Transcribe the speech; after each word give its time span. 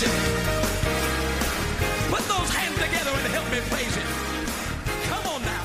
Put 0.00 0.08
those 2.24 2.48
hands 2.48 2.74
together 2.80 3.10
and 3.10 3.26
help 3.34 3.44
me 3.52 3.60
praise 3.68 3.94
Him. 3.94 4.06
Come 5.04 5.26
on 5.34 5.42
now. 5.42 5.64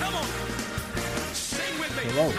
Come 0.00 0.14
on. 0.16 0.24
Sing 1.34 1.78
with 1.78 1.94
me. 1.94 2.04
Hello. 2.10 2.32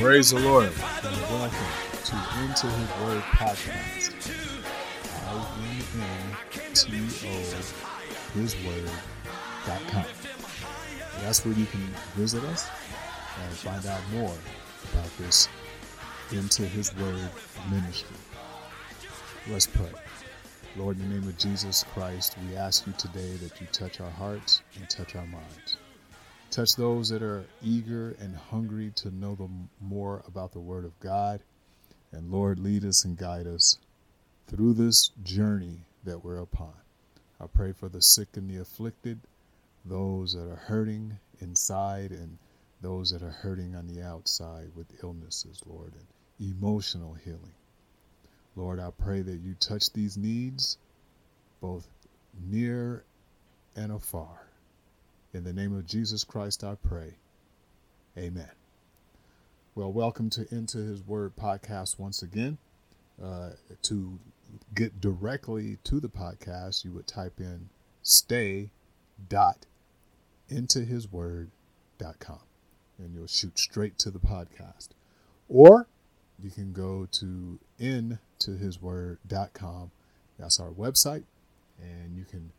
Praise 0.00 0.30
the 0.30 0.38
Lord. 0.38 0.66
And 0.66 1.16
welcome 1.32 1.66
to 2.04 2.14
Into 2.44 2.68
His 2.68 2.88
Word 3.02 3.22
podcast. 3.22 4.14
I-N-N-T-O 5.96 6.92
HisWord.com. 8.36 10.06
That's 11.22 11.44
where 11.44 11.54
you 11.54 11.66
can 11.66 11.92
visit 12.14 12.44
us 12.44 12.68
and 13.42 13.52
find 13.52 13.84
out 13.86 14.00
more 14.12 14.36
about 14.92 15.10
this 15.18 15.48
Into 16.30 16.62
His 16.62 16.94
Word 16.94 17.30
ministry. 17.68 18.16
Let's 19.50 19.66
pray. 19.66 19.90
Lord, 20.74 20.98
in 20.98 21.06
the 21.06 21.14
name 21.16 21.28
of 21.28 21.36
Jesus 21.36 21.84
Christ, 21.92 22.34
we 22.48 22.56
ask 22.56 22.86
you 22.86 22.94
today 22.96 23.36
that 23.42 23.60
you 23.60 23.66
touch 23.72 24.00
our 24.00 24.10
hearts 24.10 24.62
and 24.74 24.88
touch 24.88 25.14
our 25.14 25.26
minds. 25.26 25.76
Touch 26.50 26.76
those 26.76 27.10
that 27.10 27.22
are 27.22 27.44
eager 27.62 28.16
and 28.18 28.34
hungry 28.34 28.90
to 28.96 29.10
know 29.10 29.34
the 29.34 29.50
more 29.82 30.22
about 30.26 30.52
the 30.52 30.60
Word 30.60 30.86
of 30.86 30.98
God. 30.98 31.42
And 32.10 32.32
Lord, 32.32 32.58
lead 32.58 32.86
us 32.86 33.04
and 33.04 33.18
guide 33.18 33.46
us 33.46 33.76
through 34.46 34.72
this 34.72 35.10
journey 35.22 35.80
that 36.04 36.24
we're 36.24 36.40
upon. 36.40 36.72
I 37.38 37.48
pray 37.48 37.72
for 37.72 37.90
the 37.90 38.00
sick 38.00 38.28
and 38.38 38.48
the 38.48 38.62
afflicted, 38.62 39.20
those 39.84 40.32
that 40.32 40.50
are 40.50 40.56
hurting 40.56 41.18
inside, 41.40 42.12
and 42.12 42.38
those 42.80 43.10
that 43.10 43.22
are 43.22 43.30
hurting 43.30 43.74
on 43.74 43.88
the 43.88 44.00
outside 44.00 44.70
with 44.74 44.86
illnesses, 45.02 45.60
Lord, 45.66 45.92
and 45.92 46.50
emotional 46.50 47.12
healing. 47.12 47.52
Lord, 48.54 48.80
I 48.80 48.90
pray 48.90 49.22
that 49.22 49.40
you 49.40 49.54
touch 49.58 49.92
these 49.92 50.16
needs, 50.16 50.76
both 51.60 51.88
near 52.50 53.04
and 53.74 53.92
afar. 53.92 54.48
In 55.32 55.44
the 55.44 55.52
name 55.52 55.74
of 55.74 55.86
Jesus 55.86 56.22
Christ, 56.22 56.62
I 56.62 56.74
pray. 56.74 57.14
Amen. 58.18 58.50
Well, 59.74 59.90
welcome 59.90 60.28
to 60.30 60.46
Into 60.54 60.78
His 60.78 61.00
Word 61.06 61.32
podcast 61.34 61.98
once 61.98 62.22
again. 62.22 62.58
Uh, 63.22 63.50
to 63.82 64.18
get 64.74 65.00
directly 65.00 65.78
to 65.84 65.98
the 65.98 66.08
podcast, 66.08 66.84
you 66.84 66.92
would 66.92 67.06
type 67.06 67.40
in 67.40 67.70
stay 68.02 68.68
dot 69.28 69.64
into 70.48 70.80
his 70.80 71.10
word 71.10 71.50
dot 71.98 72.18
com 72.18 72.40
and 72.98 73.14
you'll 73.14 73.26
shoot 73.26 73.58
straight 73.58 73.96
to 73.98 74.10
the 74.10 74.18
podcast. 74.18 74.88
Or 75.48 75.86
you 76.42 76.50
can 76.50 76.72
go 76.72 77.06
to 77.12 77.58
into 77.78 78.56
his 78.58 78.80
word 78.80 79.18
dot 79.26 79.52
com. 79.52 79.90
That's 80.38 80.58
our 80.58 80.70
website, 80.70 81.24
and 81.80 82.16
you 82.16 82.24
can 82.24 82.52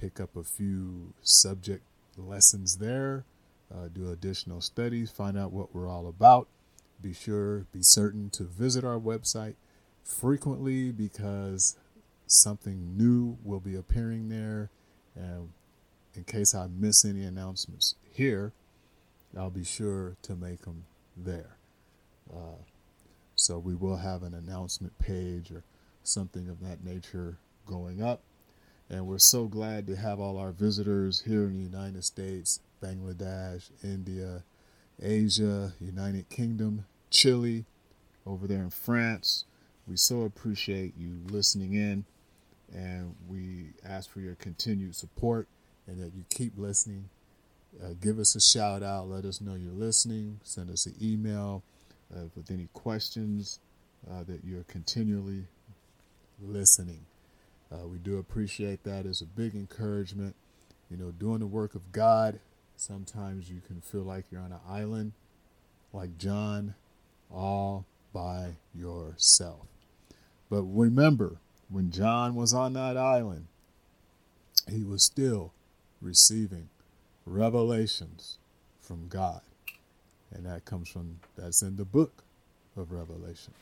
pick 0.00 0.20
up 0.20 0.36
a 0.36 0.42
few 0.42 1.12
subject 1.22 1.82
lessons 2.16 2.78
there, 2.78 3.24
uh, 3.72 3.88
do 3.92 4.10
additional 4.10 4.60
studies, 4.60 5.10
find 5.10 5.38
out 5.38 5.52
what 5.52 5.74
we're 5.74 5.88
all 5.88 6.08
about. 6.08 6.48
Be 7.00 7.12
sure, 7.12 7.66
be 7.72 7.82
certain 7.82 8.30
to 8.30 8.44
visit 8.44 8.84
our 8.84 8.98
website 8.98 9.54
frequently 10.04 10.90
because 10.90 11.76
something 12.26 12.96
new 12.96 13.36
will 13.44 13.60
be 13.60 13.76
appearing 13.76 14.28
there. 14.28 14.70
And 15.14 15.50
in 16.14 16.24
case 16.24 16.54
I 16.54 16.66
miss 16.66 17.04
any 17.04 17.24
announcements 17.24 17.94
here, 18.10 18.52
I'll 19.36 19.50
be 19.50 19.64
sure 19.64 20.16
to 20.22 20.34
make 20.36 20.62
them 20.62 20.84
there. 21.16 21.56
Uh, 22.32 22.62
so 23.34 23.58
we 23.58 23.74
will 23.74 23.96
have 23.96 24.22
an 24.22 24.34
announcement 24.34 24.98
page 24.98 25.50
or 25.50 25.64
something 26.02 26.48
of 26.48 26.60
that 26.60 26.84
nature 26.84 27.38
going 27.66 28.02
up. 28.02 28.20
And 28.90 29.06
we're 29.06 29.18
so 29.18 29.46
glad 29.46 29.86
to 29.86 29.96
have 29.96 30.20
all 30.20 30.38
our 30.38 30.52
visitors 30.52 31.22
here 31.22 31.44
in 31.44 31.54
the 31.54 31.62
United 31.62 32.04
States, 32.04 32.60
Bangladesh, 32.82 33.70
India, 33.82 34.42
Asia, 35.00 35.72
United 35.80 36.28
Kingdom, 36.28 36.84
Chile, 37.10 37.64
over 38.26 38.46
there 38.46 38.62
in 38.62 38.70
France. 38.70 39.44
We 39.86 39.96
so 39.96 40.22
appreciate 40.22 40.94
you 40.96 41.20
listening 41.26 41.74
in, 41.74 42.04
and 42.72 43.14
we 43.28 43.70
ask 43.84 44.10
for 44.10 44.20
your 44.20 44.34
continued 44.36 44.94
support 44.94 45.48
and 45.86 46.00
that 46.00 46.14
you 46.14 46.24
keep 46.28 46.52
listening. 46.56 47.08
Uh, 47.82 47.94
give 48.00 48.18
us 48.18 48.34
a 48.34 48.40
shout 48.40 48.82
out. 48.82 49.08
Let 49.08 49.24
us 49.24 49.40
know 49.40 49.54
you're 49.54 49.72
listening. 49.72 50.40
Send 50.44 50.70
us 50.70 50.86
an 50.86 50.94
email 51.02 51.62
uh, 52.14 52.24
with 52.34 52.50
any 52.50 52.68
questions 52.72 53.60
uh, 54.10 54.24
that 54.24 54.44
you're 54.44 54.64
continually 54.64 55.44
listening. 56.40 57.04
Uh, 57.72 57.86
we 57.86 57.98
do 57.98 58.18
appreciate 58.18 58.84
that. 58.84 59.06
It's 59.06 59.20
a 59.20 59.26
big 59.26 59.54
encouragement. 59.54 60.34
You 60.90 60.96
know, 60.96 61.10
doing 61.10 61.40
the 61.40 61.46
work 61.46 61.74
of 61.74 61.92
God, 61.92 62.38
sometimes 62.76 63.50
you 63.50 63.62
can 63.66 63.80
feel 63.80 64.02
like 64.02 64.26
you're 64.30 64.42
on 64.42 64.52
an 64.52 64.60
island, 64.68 65.12
like 65.92 66.18
John, 66.18 66.74
all 67.32 67.86
by 68.12 68.56
yourself. 68.74 69.66
But 70.50 70.62
remember, 70.64 71.36
when 71.70 71.90
John 71.90 72.34
was 72.34 72.52
on 72.52 72.74
that 72.74 72.98
island, 72.98 73.46
he 74.70 74.84
was 74.84 75.02
still 75.02 75.52
receiving 76.02 76.68
revelations 77.24 78.38
from 78.80 79.08
God. 79.08 79.40
And 80.34 80.46
that 80.46 80.64
comes 80.64 80.88
from, 80.88 81.20
that's 81.36 81.62
in 81.62 81.76
the 81.76 81.84
book 81.84 82.22
of 82.76 82.90
Revelation. 82.92 83.52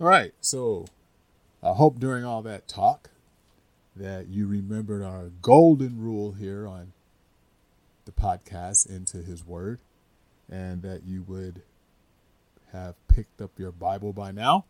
All 0.00 0.06
right, 0.06 0.32
so 0.40 0.86
I 1.62 1.72
hope 1.72 1.98
during 1.98 2.24
all 2.24 2.42
that 2.42 2.68
talk 2.68 3.10
that 3.94 4.28
you 4.28 4.46
remembered 4.46 5.02
our 5.02 5.30
golden 5.42 6.00
rule 6.00 6.32
here 6.32 6.66
on 6.66 6.92
the 8.04 8.12
podcast, 8.12 8.88
Into 8.88 9.18
His 9.18 9.46
Word, 9.46 9.78
and 10.50 10.82
that 10.82 11.04
you 11.04 11.22
would 11.22 11.62
have 12.72 12.94
picked 13.08 13.40
up 13.40 13.58
your 13.58 13.70
Bible 13.70 14.12
by 14.12 14.32
now. 14.32 14.64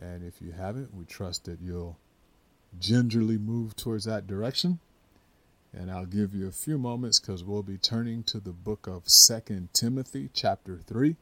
And 0.00 0.24
if 0.24 0.40
you 0.40 0.52
haven't, 0.52 0.94
we 0.94 1.04
trust 1.04 1.44
that 1.44 1.60
you'll 1.60 1.98
gingerly 2.80 3.38
move 3.38 3.76
towards 3.76 4.04
that 4.06 4.26
direction. 4.26 4.80
And 5.76 5.90
I'll 5.90 6.06
give 6.06 6.34
you 6.34 6.46
a 6.46 6.52
few 6.52 6.78
moments 6.78 7.18
because 7.18 7.42
we'll 7.42 7.64
be 7.64 7.78
turning 7.78 8.22
to 8.24 8.38
the 8.38 8.52
book 8.52 8.86
of 8.86 9.08
Second 9.08 9.70
Timothy, 9.72 10.30
chapter 10.32 10.78
3. 10.78 11.16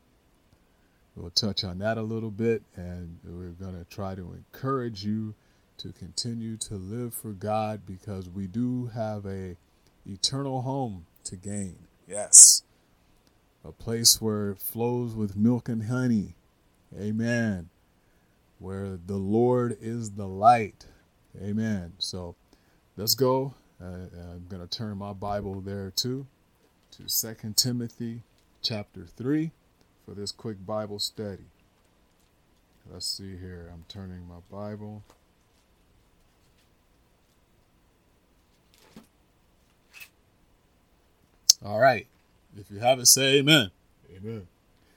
We'll 1.16 1.30
touch 1.30 1.64
on 1.64 1.78
that 1.78 1.96
a 1.96 2.02
little 2.02 2.30
bit, 2.30 2.62
and 2.76 3.18
we're 3.24 3.50
going 3.50 3.78
to 3.78 3.88
try 3.88 4.14
to 4.14 4.34
encourage 4.34 5.04
you 5.04 5.34
to 5.78 5.92
continue 5.92 6.56
to 6.58 6.74
live 6.74 7.14
for 7.14 7.30
God 7.32 7.82
because 7.86 8.28
we 8.28 8.46
do 8.46 8.86
have 8.94 9.24
a 9.24 9.56
eternal 10.06 10.62
home 10.62 11.06
to 11.24 11.36
gain. 11.36 11.76
Yes. 12.06 12.62
A 13.64 13.72
place 13.72 14.20
where 14.20 14.50
it 14.50 14.58
flows 14.58 15.14
with 15.14 15.36
milk 15.36 15.68
and 15.68 15.84
honey. 15.84 16.34
Amen. 16.98 17.70
Where 18.58 18.98
the 19.06 19.16
Lord 19.16 19.78
is 19.80 20.12
the 20.12 20.28
light. 20.28 20.86
Amen. 21.40 21.94
So 21.98 22.34
let's 22.96 23.14
go. 23.14 23.54
Uh, 23.82 24.06
I'm 24.32 24.46
going 24.48 24.66
to 24.66 24.68
turn 24.68 24.98
my 24.98 25.12
Bible 25.12 25.60
there 25.60 25.90
too 25.90 26.26
to 26.92 27.08
Second 27.08 27.56
Timothy 27.56 28.22
chapter 28.62 29.04
3 29.04 29.50
for 30.04 30.14
this 30.14 30.30
quick 30.30 30.64
Bible 30.64 31.00
study. 31.00 31.46
Let's 32.90 33.06
see 33.06 33.36
here. 33.36 33.70
I'm 33.72 33.84
turning 33.88 34.28
my 34.28 34.36
Bible. 34.50 35.02
All 41.64 41.80
right. 41.80 42.06
If 42.56 42.70
you 42.70 42.78
have 42.78 43.00
it, 43.00 43.06
say 43.06 43.38
amen. 43.38 43.70
Amen. 44.14 44.46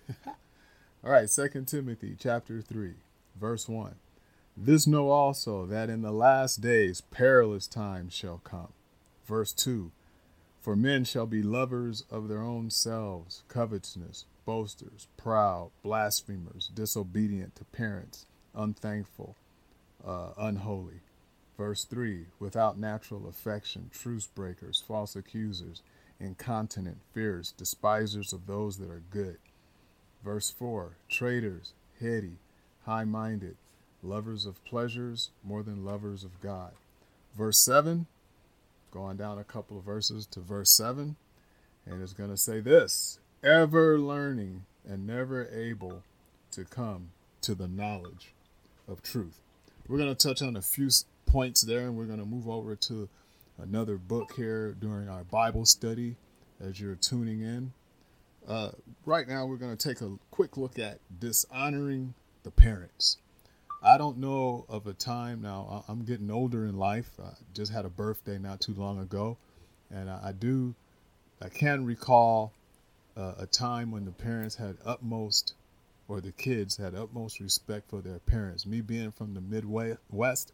All 0.28 1.12
right, 1.12 1.30
Second 1.30 1.68
Timothy 1.68 2.16
chapter 2.20 2.62
3, 2.62 2.94
verse 3.40 3.68
1. 3.70 3.96
This 4.58 4.86
know 4.86 5.10
also 5.10 5.66
that 5.66 5.90
in 5.90 6.02
the 6.02 6.12
last 6.12 6.62
days 6.62 7.02
perilous 7.02 7.68
times 7.68 8.14
shall 8.14 8.42
come. 8.44 8.70
Verse 9.25 9.51
2 9.54 9.92
For 10.62 10.75
men 10.75 11.04
shall 11.04 11.25
be 11.25 11.42
lovers 11.42 12.04
of 12.12 12.27
their 12.27 12.42
own 12.42 12.69
selves, 12.69 13.44
covetousness, 13.48 14.25
boasters, 14.45 15.07
proud, 15.18 15.72
blasphemers, 15.83 16.69
disobedient 16.74 17.56
to 17.56 17.66
parents, 17.66 18.27
unthankful, 18.54 19.36
uh, 20.06 20.30
unholy. 20.38 21.01
Verse 21.57 21.86
3 21.86 22.27
Without 22.39 22.77
natural 22.77 23.27
affection, 23.27 23.89
truce 23.92 24.27
breakers, 24.27 24.83
false 24.86 25.16
accusers, 25.16 25.81
incontinent, 26.19 26.98
fierce, 27.13 27.51
despisers 27.51 28.31
of 28.31 28.45
those 28.45 28.77
that 28.77 28.89
are 28.89 29.04
good. 29.10 29.38
Verse 30.24 30.50
4 30.50 30.98
Traitors, 31.10 31.74
heady, 32.00 32.38
high 32.86 33.06
minded, 33.06 33.57
lovers 34.04 34.45
of 34.45 34.63
pleasures 34.66 35.31
more 35.44 35.63
than 35.63 35.83
lovers 35.83 36.24
of 36.24 36.39
God. 36.42 36.74
Verse 37.36 37.57
7 37.57 38.06
Going 38.92 39.18
down 39.18 39.38
a 39.38 39.44
couple 39.44 39.78
of 39.78 39.84
verses 39.84 40.26
to 40.28 40.40
verse 40.40 40.72
7, 40.72 41.16
and 41.86 42.02
it's 42.02 42.14
going 42.14 42.30
to 42.30 42.38
say 42.38 42.60
this 42.60 43.20
ever 43.44 44.00
learning 44.00 44.66
and 44.88 45.06
never 45.06 45.48
able 45.48 46.04
to 46.52 46.66
come 46.66 47.10
to 47.42 47.54
the 47.54 47.68
knowledge 47.68 48.34
of 48.88 49.04
truth. 49.04 49.40
we're 49.88 49.98
going 49.98 50.16
to 50.16 50.28
touch 50.28 50.42
on 50.42 50.56
a 50.56 50.62
few 50.62 50.90
points 51.26 51.62
there, 51.62 51.82
and 51.82 51.96
we're 51.96 52.06
going 52.06 52.20
to 52.20 52.26
move 52.26 52.50
over 52.50 52.76
to 52.76 53.10
another 53.58 53.98
book 53.98 54.34
here 54.36 54.76
during 54.80 55.10
our 55.10 55.24
Bible 55.24 55.66
study 55.66 56.16
as 56.60 56.80
you're 56.80 56.96
tuning 56.96 57.42
in. 57.42 57.74
Uh, 58.48 58.72
right 59.06 59.28
now, 59.28 59.46
we're 59.46 59.58
going 59.58 59.76
to 59.76 59.88
take 59.88 60.02
a 60.02 60.18
quick 60.32 60.58
look 60.58 60.80
at 60.80 61.00
dishonoring 61.20 62.14
the 62.44 62.52
parents. 62.52 63.18
I 63.86 64.00
don't 64.00 64.18
know 64.18 64.66
of 64.68 64.88
a 64.88 64.94
time 64.94 65.44
now. 65.44 65.86
I'm 65.88 66.06
getting 66.06 66.32
older 66.32 66.66
in 66.66 66.76
life. 66.76 67.12
I 67.24 67.34
just 67.54 67.72
had 67.72 67.86
a 67.86 67.90
birthday 67.90 68.40
not 68.40 68.60
too 68.60 68.74
long 68.74 69.00
ago, 69.00 69.38
and 69.92 70.10
I, 70.10 70.32
do. 70.32 70.74
I 71.40 71.50
can 71.50 71.86
recall 71.86 72.52
uh, 73.16 73.34
a 73.38 73.46
time 73.46 73.92
when 73.92 74.06
the 74.06 74.12
parents 74.12 74.56
had 74.56 74.78
utmost, 74.84 75.54
or 76.08 76.20
the 76.20 76.32
kids 76.32 76.78
had 76.78 76.96
utmost 76.96 77.40
respect 77.40 77.88
for 77.88 78.02
their 78.02 78.18
parents. 78.18 78.66
Me 78.66 78.82
being 78.82 79.12
from 79.12 79.36
the 79.36 79.42
Midwest, 79.42 80.52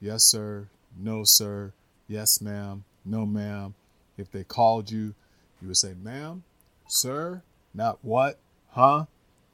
yes 0.00 0.24
sir, 0.24 0.66
no 0.98 1.22
sir, 1.22 1.72
yes 2.08 2.40
ma'am, 2.40 2.82
no 3.04 3.24
ma'am. 3.24 3.74
If 4.18 4.32
they 4.32 4.42
called 4.42 4.90
you, 4.90 5.14
you 5.62 5.68
would 5.68 5.76
say 5.76 5.94
ma'am, 5.94 6.42
sir, 6.88 7.40
not 7.72 8.00
what, 8.02 8.40
huh, 8.70 9.04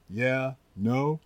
yeah, 0.08 0.54
no. 0.74 1.20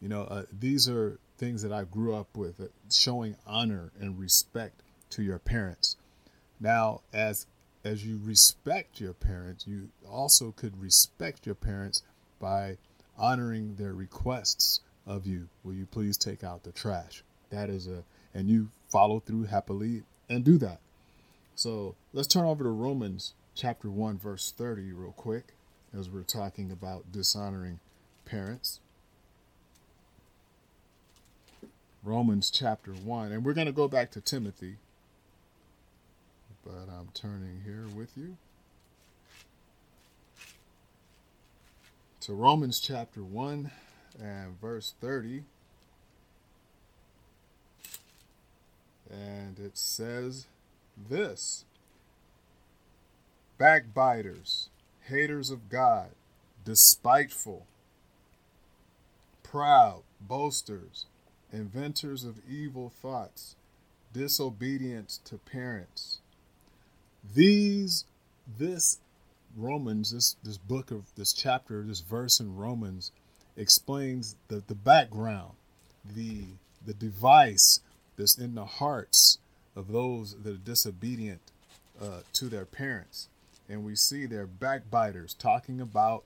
You 0.00 0.08
know, 0.08 0.22
uh, 0.22 0.44
these 0.52 0.88
are 0.88 1.18
things 1.42 1.62
that 1.62 1.72
I 1.72 1.82
grew 1.82 2.14
up 2.14 2.36
with, 2.36 2.60
uh, 2.60 2.66
showing 2.88 3.34
honor 3.44 3.90
and 3.98 4.16
respect 4.16 4.80
to 5.10 5.24
your 5.24 5.40
parents. 5.40 5.96
Now, 6.60 7.00
as 7.12 7.46
as 7.82 8.06
you 8.06 8.20
respect 8.22 9.00
your 9.00 9.12
parents, 9.12 9.66
you 9.66 9.88
also 10.08 10.52
could 10.52 10.80
respect 10.80 11.44
your 11.44 11.56
parents 11.56 12.04
by 12.38 12.76
honoring 13.18 13.74
their 13.74 13.92
requests 13.92 14.78
of 15.04 15.26
you. 15.26 15.48
Will 15.64 15.74
you 15.74 15.84
please 15.84 16.16
take 16.16 16.44
out 16.44 16.62
the 16.62 16.70
trash? 16.70 17.24
That 17.50 17.70
is 17.70 17.88
a 17.88 18.04
and 18.32 18.48
you 18.48 18.68
follow 18.88 19.18
through 19.18 19.46
happily 19.46 20.04
and 20.28 20.44
do 20.44 20.58
that. 20.58 20.78
So 21.56 21.96
let's 22.12 22.28
turn 22.28 22.44
over 22.44 22.62
to 22.62 22.70
Romans 22.70 23.34
chapter 23.56 23.90
1, 23.90 24.16
verse 24.16 24.52
30, 24.56 24.92
real 24.92 25.10
quick, 25.10 25.54
as 25.92 26.08
we're 26.08 26.22
talking 26.22 26.70
about 26.70 27.10
dishonoring 27.10 27.80
parents. 28.24 28.78
Romans 32.04 32.50
chapter 32.50 32.92
1. 32.92 33.30
And 33.30 33.44
we're 33.44 33.52
going 33.52 33.66
to 33.66 33.72
go 33.72 33.86
back 33.86 34.10
to 34.12 34.20
Timothy, 34.20 34.76
but 36.64 36.88
I'm 36.88 37.08
turning 37.14 37.62
here 37.64 37.86
with 37.94 38.16
you. 38.16 38.36
To 42.22 42.34
Romans 42.34 42.80
chapter 42.80 43.22
1 43.22 43.70
and 44.20 44.60
verse 44.60 44.94
30. 45.00 45.44
And 49.08 49.58
it 49.60 49.78
says 49.78 50.46
this 51.08 51.64
Backbiters, 53.58 54.70
haters 55.02 55.50
of 55.50 55.68
God, 55.68 56.10
despiteful, 56.64 57.66
proud, 59.44 60.02
boasters 60.20 61.06
inventors 61.52 62.24
of 62.24 62.40
evil 62.48 62.90
thoughts, 62.90 63.54
disobedient 64.12 65.18
to 65.24 65.36
parents. 65.38 66.18
These, 67.34 68.04
this 68.58 68.98
Romans, 69.56 70.12
this, 70.12 70.36
this 70.42 70.56
book 70.56 70.90
of 70.90 71.14
this 71.14 71.32
chapter, 71.32 71.82
this 71.82 72.00
verse 72.00 72.40
in 72.40 72.56
Romans 72.56 73.12
explains 73.56 74.36
the, 74.48 74.62
the 74.66 74.74
background, 74.74 75.52
the, 76.14 76.44
the 76.84 76.94
device 76.94 77.80
that's 78.16 78.38
in 78.38 78.54
the 78.54 78.64
hearts 78.64 79.38
of 79.76 79.92
those 79.92 80.36
that 80.42 80.54
are 80.54 80.56
disobedient 80.56 81.40
uh, 82.00 82.20
to 82.32 82.46
their 82.46 82.64
parents. 82.64 83.28
And 83.68 83.84
we 83.84 83.94
see 83.94 84.26
their 84.26 84.46
backbiters 84.46 85.34
talking 85.34 85.80
about 85.80 86.24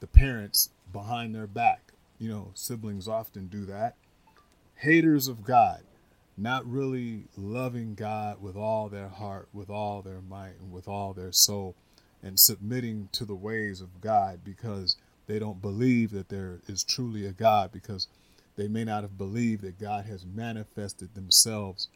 the 0.00 0.06
parents 0.06 0.70
behind 0.92 1.34
their 1.34 1.46
back. 1.46 1.80
You 2.18 2.30
know, 2.30 2.50
siblings 2.54 3.08
often 3.08 3.46
do 3.46 3.64
that 3.66 3.94
haters 4.76 5.28
of 5.28 5.44
God, 5.44 5.82
not 6.36 6.66
really 6.66 7.24
loving 7.36 7.94
God 7.94 8.42
with 8.42 8.56
all 8.56 8.88
their 8.88 9.08
heart, 9.08 9.48
with 9.52 9.70
all 9.70 10.02
their 10.02 10.20
might, 10.20 10.58
and 10.60 10.72
with 10.72 10.88
all 10.88 11.12
their 11.12 11.32
soul, 11.32 11.74
and 12.22 12.38
submitting 12.38 13.08
to 13.12 13.24
the 13.24 13.34
ways 13.34 13.80
of 13.80 14.00
God 14.00 14.40
because 14.44 14.96
they 15.26 15.38
don't 15.38 15.62
believe 15.62 16.10
that 16.10 16.28
there 16.28 16.60
is 16.66 16.84
truly 16.84 17.26
a 17.26 17.32
God, 17.32 17.72
because 17.72 18.08
they 18.56 18.68
may 18.68 18.84
not 18.84 19.02
have 19.02 19.18
believed 19.18 19.62
that 19.62 19.78
God 19.80 20.06
has 20.06 20.24
manifested 20.26 21.14
themselves, 21.14 21.88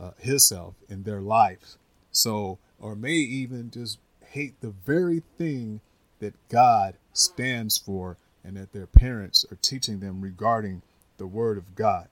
uh, 0.00 0.12
Himself 0.18 0.74
in 0.88 1.02
their 1.04 1.20
lives. 1.20 1.78
So, 2.10 2.58
or 2.80 2.96
may 2.96 3.12
even 3.12 3.70
just 3.70 3.98
hate 4.24 4.60
the 4.60 4.70
very 4.84 5.22
thing 5.38 5.80
that 6.18 6.34
God 6.48 6.96
stands 7.12 7.78
for 7.78 8.16
and 8.44 8.56
that 8.56 8.72
their 8.72 8.86
parents 8.86 9.44
are 9.50 9.58
teaching 9.60 10.00
them 10.00 10.20
regarding 10.20 10.82
the 11.18 11.26
Word 11.26 11.58
of 11.58 11.74
God. 11.74 12.08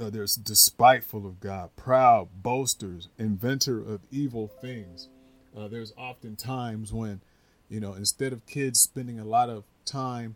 Uh, 0.00 0.10
there's 0.10 0.34
despiteful 0.34 1.26
of 1.26 1.40
God, 1.40 1.70
proud, 1.76 2.28
boasters, 2.42 3.08
inventor 3.18 3.78
of 3.78 4.00
evil 4.10 4.48
things. 4.48 5.08
Uh, 5.56 5.68
there's 5.68 5.92
often 5.96 6.34
times 6.34 6.92
when, 6.92 7.20
you 7.68 7.78
know, 7.78 7.92
instead 7.92 8.32
of 8.32 8.46
kids 8.46 8.80
spending 8.80 9.20
a 9.20 9.24
lot 9.24 9.48
of 9.48 9.64
time, 9.84 10.34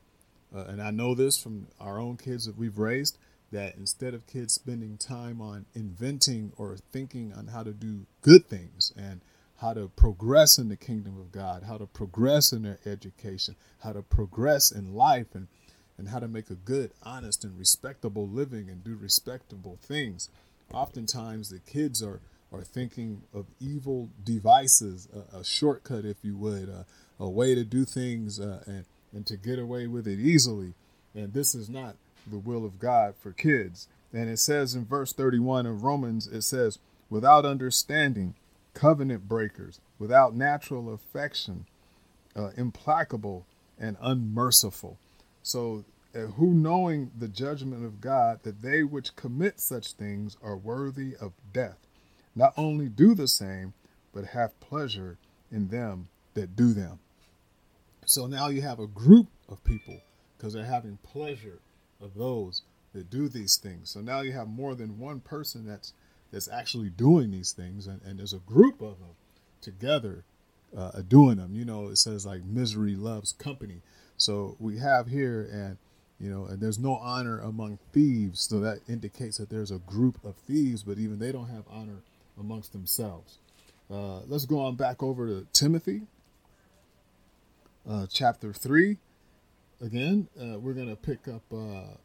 uh, 0.54 0.64
and 0.68 0.80
I 0.80 0.90
know 0.90 1.14
this 1.14 1.36
from 1.42 1.66
our 1.80 1.98
own 1.98 2.16
kids 2.16 2.46
that 2.46 2.56
we've 2.56 2.78
raised, 2.78 3.18
that 3.50 3.76
instead 3.76 4.14
of 4.14 4.26
kids 4.26 4.54
spending 4.54 4.96
time 4.98 5.40
on 5.40 5.66
inventing 5.74 6.52
or 6.56 6.76
thinking 6.92 7.32
on 7.32 7.48
how 7.48 7.62
to 7.62 7.72
do 7.72 8.06
good 8.20 8.46
things 8.46 8.92
and 8.96 9.20
how 9.58 9.72
to 9.72 9.88
progress 9.96 10.58
in 10.58 10.68
the 10.68 10.76
kingdom 10.76 11.18
of 11.18 11.32
God, 11.32 11.62
how 11.62 11.78
to 11.78 11.86
progress 11.86 12.52
in 12.52 12.62
their 12.62 12.78
education, 12.84 13.56
how 13.82 13.92
to 13.92 14.02
progress 14.02 14.70
in 14.70 14.94
life 14.94 15.34
and 15.34 15.48
and 15.98 16.08
how 16.08 16.18
to 16.18 16.28
make 16.28 16.50
a 16.50 16.54
good, 16.54 16.90
honest, 17.02 17.44
and 17.44 17.58
respectable 17.58 18.28
living 18.28 18.68
and 18.68 18.84
do 18.84 18.96
respectable 18.96 19.78
things. 19.82 20.28
Oftentimes, 20.72 21.50
the 21.50 21.60
kids 21.60 22.02
are, 22.02 22.20
are 22.52 22.62
thinking 22.62 23.22
of 23.32 23.46
evil 23.60 24.10
devices, 24.22 25.08
a, 25.14 25.38
a 25.38 25.44
shortcut, 25.44 26.04
if 26.04 26.16
you 26.22 26.36
would, 26.36 26.68
a, 26.68 26.86
a 27.18 27.28
way 27.28 27.54
to 27.54 27.64
do 27.64 27.84
things 27.84 28.38
uh, 28.38 28.62
and, 28.66 28.84
and 29.12 29.26
to 29.26 29.36
get 29.36 29.58
away 29.58 29.86
with 29.86 30.06
it 30.06 30.18
easily. 30.18 30.74
And 31.14 31.32
this 31.32 31.54
is 31.54 31.70
not 31.70 31.96
the 32.26 32.38
will 32.38 32.64
of 32.64 32.78
God 32.78 33.14
for 33.20 33.32
kids. 33.32 33.88
And 34.12 34.28
it 34.28 34.38
says 34.38 34.74
in 34.74 34.84
verse 34.84 35.12
31 35.12 35.66
of 35.66 35.82
Romans, 35.82 36.26
it 36.26 36.42
says, 36.42 36.78
without 37.08 37.46
understanding, 37.46 38.34
covenant 38.74 39.28
breakers, 39.28 39.80
without 39.98 40.34
natural 40.34 40.92
affection, 40.92 41.66
uh, 42.34 42.50
implacable, 42.56 43.46
and 43.78 43.96
unmerciful. 44.00 44.98
So, 45.46 45.84
who 46.12 46.52
knowing 46.52 47.12
the 47.16 47.28
judgment 47.28 47.84
of 47.84 48.00
God 48.00 48.40
that 48.42 48.62
they 48.62 48.82
which 48.82 49.14
commit 49.14 49.60
such 49.60 49.92
things 49.92 50.36
are 50.42 50.56
worthy 50.56 51.14
of 51.14 51.34
death, 51.52 51.78
not 52.34 52.52
only 52.56 52.88
do 52.88 53.14
the 53.14 53.28
same, 53.28 53.72
but 54.12 54.24
have 54.24 54.58
pleasure 54.58 55.18
in 55.52 55.68
them 55.68 56.08
that 56.34 56.56
do 56.56 56.72
them. 56.72 56.98
So 58.06 58.26
now 58.26 58.48
you 58.48 58.62
have 58.62 58.80
a 58.80 58.88
group 58.88 59.28
of 59.48 59.62
people 59.62 60.00
because 60.36 60.52
they're 60.52 60.64
having 60.64 60.98
pleasure 61.04 61.60
of 62.00 62.14
those 62.14 62.62
that 62.92 63.08
do 63.08 63.28
these 63.28 63.56
things. 63.56 63.88
So 63.88 64.00
now 64.00 64.22
you 64.22 64.32
have 64.32 64.48
more 64.48 64.74
than 64.74 64.98
one 64.98 65.20
person 65.20 65.64
that's 65.64 65.92
that's 66.32 66.48
actually 66.48 66.90
doing 66.90 67.30
these 67.30 67.52
things, 67.52 67.86
and, 67.86 68.02
and 68.02 68.18
there's 68.18 68.32
a 68.32 68.38
group 68.38 68.80
of 68.82 68.98
them 68.98 69.14
together 69.60 70.24
uh, 70.76 71.02
doing 71.06 71.36
them. 71.36 71.54
You 71.54 71.64
know, 71.64 71.86
it 71.86 71.98
says 71.98 72.26
like 72.26 72.42
misery 72.42 72.96
loves 72.96 73.30
company. 73.30 73.82
So 74.16 74.56
we 74.58 74.78
have 74.78 75.06
here, 75.06 75.48
and 75.52 75.76
you 76.18 76.30
know, 76.30 76.46
and 76.46 76.60
there's 76.60 76.78
no 76.78 76.96
honor 76.96 77.38
among 77.40 77.78
thieves. 77.92 78.40
So 78.40 78.60
that 78.60 78.80
indicates 78.88 79.38
that 79.38 79.50
there's 79.50 79.70
a 79.70 79.78
group 79.78 80.24
of 80.24 80.36
thieves, 80.36 80.82
but 80.82 80.98
even 80.98 81.18
they 81.18 81.32
don't 81.32 81.48
have 81.48 81.64
honor 81.70 82.02
amongst 82.38 82.72
themselves. 82.72 83.38
Uh, 83.90 84.20
let's 84.26 84.46
go 84.46 84.60
on 84.60 84.74
back 84.76 85.02
over 85.02 85.26
to 85.26 85.46
Timothy, 85.52 86.02
uh, 87.88 88.06
chapter 88.10 88.52
3. 88.52 88.96
Again, 89.80 90.28
uh, 90.40 90.58
we're 90.58 90.72
going 90.72 90.88
to 90.88 90.96
pick 90.96 91.28
up 91.28 91.42
uh, 91.52 91.96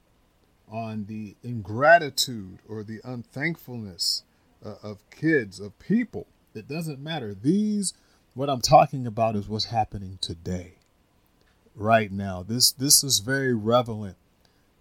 on 0.70 1.06
the 1.06 1.36
ingratitude 1.44 2.60
or 2.68 2.84
the 2.84 3.00
unthankfulness 3.03 4.24
uh, 4.63 4.75
of 4.84 5.00
kids, 5.10 5.60
of 5.60 5.77
people. 5.80 6.27
It 6.53 6.68
doesn't 6.68 7.00
matter. 7.00 7.34
These, 7.34 7.94
what 8.36 8.50
I'm 8.50 8.62
talking 8.62 9.08
about, 9.08 9.36
is 9.36 9.48
what's 9.48 9.65
happening 9.65 10.20
today 10.22 10.75
right 11.75 12.12
now. 12.12 12.44
This 12.44 12.72
this 12.72 13.04
is 13.04 13.20
very 13.20 13.54
relevant 13.54 14.18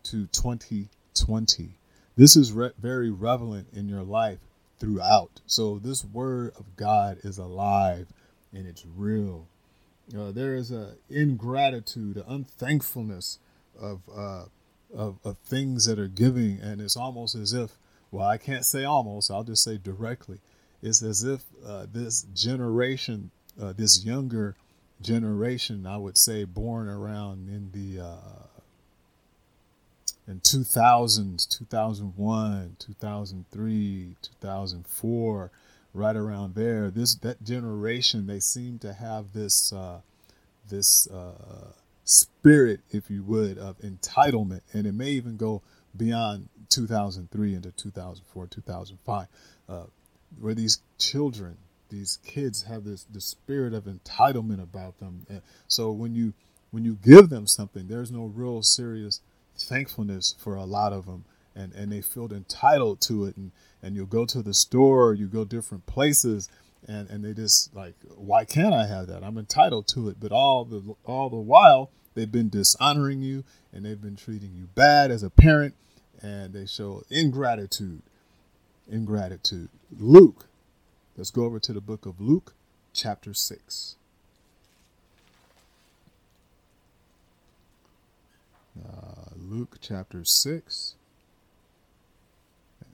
to 0.04 0.26
2020. 0.26 1.70
This 2.16 2.36
is 2.36 2.52
re- 2.52 2.72
very 2.78 3.10
relevant 3.10 3.68
in 3.72 3.88
your 3.88 4.02
life 4.02 4.38
throughout. 4.78 5.40
So 5.46 5.78
this 5.78 6.04
word 6.04 6.52
of 6.58 6.76
God 6.76 7.18
is 7.22 7.38
alive 7.38 8.08
and 8.52 8.66
it's 8.66 8.84
real. 8.84 9.46
Uh, 10.16 10.32
there 10.32 10.54
is 10.54 10.72
a 10.72 10.94
ingratitude, 11.08 12.16
an 12.16 12.24
unthankfulness 12.26 13.38
of 13.78 14.00
uh, 14.12 14.44
of, 14.92 15.18
of 15.24 15.38
things 15.38 15.86
that 15.86 15.98
are 15.98 16.08
giving, 16.08 16.60
and 16.60 16.80
it's 16.80 16.96
almost 16.96 17.34
as 17.34 17.52
if, 17.52 17.78
well, 18.10 18.26
I 18.26 18.38
can't 18.38 18.64
say 18.64 18.84
almost, 18.84 19.30
I'll 19.30 19.44
just 19.44 19.62
say 19.62 19.78
directly. 19.78 20.40
It's 20.82 21.02
as 21.02 21.22
if 21.22 21.44
uh, 21.64 21.86
this 21.92 22.22
generation, 22.34 23.30
uh, 23.60 23.72
this 23.72 24.04
younger 24.04 24.56
generation, 25.02 25.86
I 25.86 25.96
would 25.96 26.18
say, 26.18 26.44
born 26.44 26.88
around 26.88 27.48
in 27.48 27.70
the 27.72 28.04
uh, 28.04 28.60
in 30.28 30.40
2000s, 30.40 31.48
2001, 31.48 32.76
2003, 32.78 34.16
2004, 34.22 35.50
right 35.92 36.16
around 36.16 36.54
there. 36.54 36.90
This 36.90 37.14
that 37.16 37.42
generation, 37.42 38.26
they 38.26 38.40
seem 38.40 38.78
to 38.80 38.92
have 38.92 39.32
this 39.32 39.72
uh, 39.72 40.00
this 40.68 41.08
uh, 41.10 41.72
spirit, 42.04 42.80
if 42.90 43.10
you 43.10 43.22
would, 43.24 43.58
of 43.58 43.78
entitlement, 43.78 44.60
and 44.72 44.86
it 44.86 44.92
may 44.92 45.10
even 45.10 45.36
go 45.36 45.62
beyond 45.96 46.48
2003 46.68 47.54
into 47.54 47.72
2004, 47.72 48.46
2005, 48.46 49.26
uh, 49.68 49.82
where 50.40 50.54
these 50.54 50.80
children, 50.98 51.56
these 51.90 52.18
kids 52.24 52.62
have 52.64 52.84
this 52.84 53.04
the 53.04 53.20
spirit 53.20 53.74
of 53.74 53.84
entitlement 53.84 54.62
about 54.62 54.98
them. 54.98 55.26
And 55.28 55.42
so 55.68 55.90
when 55.90 56.14
you 56.14 56.32
when 56.70 56.84
you 56.84 56.96
give 57.02 57.28
them 57.28 57.46
something, 57.46 57.88
there's 57.88 58.10
no 58.10 58.24
real 58.24 58.62
serious 58.62 59.20
thankfulness 59.56 60.34
for 60.38 60.54
a 60.54 60.64
lot 60.64 60.92
of 60.92 61.06
them, 61.06 61.24
and 61.54 61.72
and 61.74 61.92
they 61.92 62.00
feel 62.00 62.32
entitled 62.32 63.00
to 63.02 63.26
it, 63.26 63.36
and 63.36 63.52
and 63.82 63.96
you'll 63.96 64.06
go 64.06 64.24
to 64.26 64.42
the 64.42 64.54
store, 64.54 65.14
you 65.14 65.26
go 65.26 65.44
different 65.44 65.86
places. 65.86 66.48
And, 66.88 67.10
and 67.10 67.22
they 67.22 67.34
just 67.34 67.74
like 67.76 67.94
why 68.16 68.46
can't 68.46 68.72
I 68.72 68.86
have 68.86 69.06
that? 69.08 69.22
I'm 69.22 69.36
entitled 69.36 69.86
to 69.88 70.08
it, 70.08 70.16
but 70.18 70.32
all 70.32 70.64
the 70.64 70.96
all 71.04 71.28
the 71.28 71.36
while 71.36 71.90
They've 72.14 72.30
been 72.30 72.48
dishonoring 72.48 73.22
you 73.22 73.44
and 73.72 73.84
they've 73.84 74.00
been 74.00 74.16
treating 74.16 74.52
you 74.54 74.68
bad 74.74 75.10
as 75.10 75.22
a 75.22 75.30
parent 75.30 75.74
and 76.20 76.52
they 76.52 76.66
show 76.66 77.02
ingratitude. 77.08 78.02
Ingratitude. 78.90 79.68
Luke. 79.96 80.46
Let's 81.16 81.30
go 81.30 81.44
over 81.44 81.58
to 81.60 81.72
the 81.72 81.80
book 81.80 82.06
of 82.06 82.20
Luke, 82.20 82.54
chapter 82.92 83.34
6. 83.34 83.96
Uh, 88.78 89.34
Luke 89.36 89.78
chapter 89.80 90.24
6. 90.24 90.94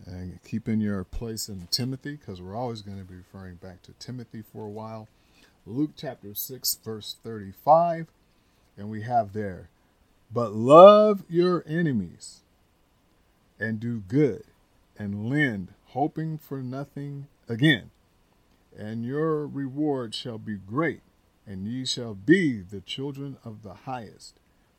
And 0.07 0.39
keep 0.45 0.69
in 0.69 0.81
your 0.81 1.05
place 1.05 1.49
in 1.49 1.69
Timothy 1.71 2.17
because 2.17 2.41
we're 2.41 2.57
always 2.57 2.83
going 2.83 2.99
to 2.99 3.05
be 3.05 3.17
referring 3.17 3.57
back 3.57 3.83
to 3.83 3.93
Timothy 3.99 4.43
for 4.53 4.65
a 4.65 4.71
while. 4.71 5.09
Luke 5.67 5.91
chapter 5.97 6.35
6, 6.35 6.79
verse 6.85 7.17
35 7.23 8.07
and 8.77 8.91
we 8.91 9.03
have 9.03 9.33
there, 9.33 9.69
but 10.33 10.53
love 10.53 11.25
your 11.29 11.65
enemies 11.67 12.41
and 13.59 13.81
do 13.81 14.03
good 14.07 14.45
and 14.99 15.31
lend, 15.31 15.73
hoping 15.87 16.39
for 16.39 16.59
nothing 16.59 17.27
again. 17.49 17.91
And 18.79 19.05
your 19.05 19.47
reward 19.47 20.15
shall 20.15 20.39
be 20.39 20.57
great, 20.57 21.01
and 21.47 21.67
ye 21.67 21.85
shall 21.85 22.15
be 22.15 22.61
the 22.61 22.81
children 22.81 23.39
of 23.45 23.63
the 23.63 23.75
highest, 23.75 24.35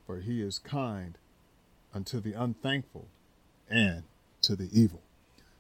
for 0.05 0.19
he 0.19 0.41
is 0.41 0.59
kind 0.59 1.17
unto 1.93 2.19
the 2.19 2.33
unthankful 2.33 3.07
and 3.69 4.03
to 4.43 4.55
the 4.55 4.69
evil. 4.71 5.01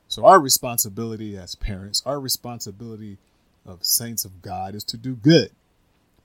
So, 0.07 0.25
our 0.25 0.39
responsibility 0.39 1.35
as 1.35 1.55
parents, 1.55 2.01
our 2.05 2.19
responsibility 2.19 3.17
of 3.65 3.83
saints 3.83 4.23
of 4.23 4.41
God 4.41 4.75
is 4.75 4.83
to 4.85 4.97
do 4.97 5.15
good 5.15 5.51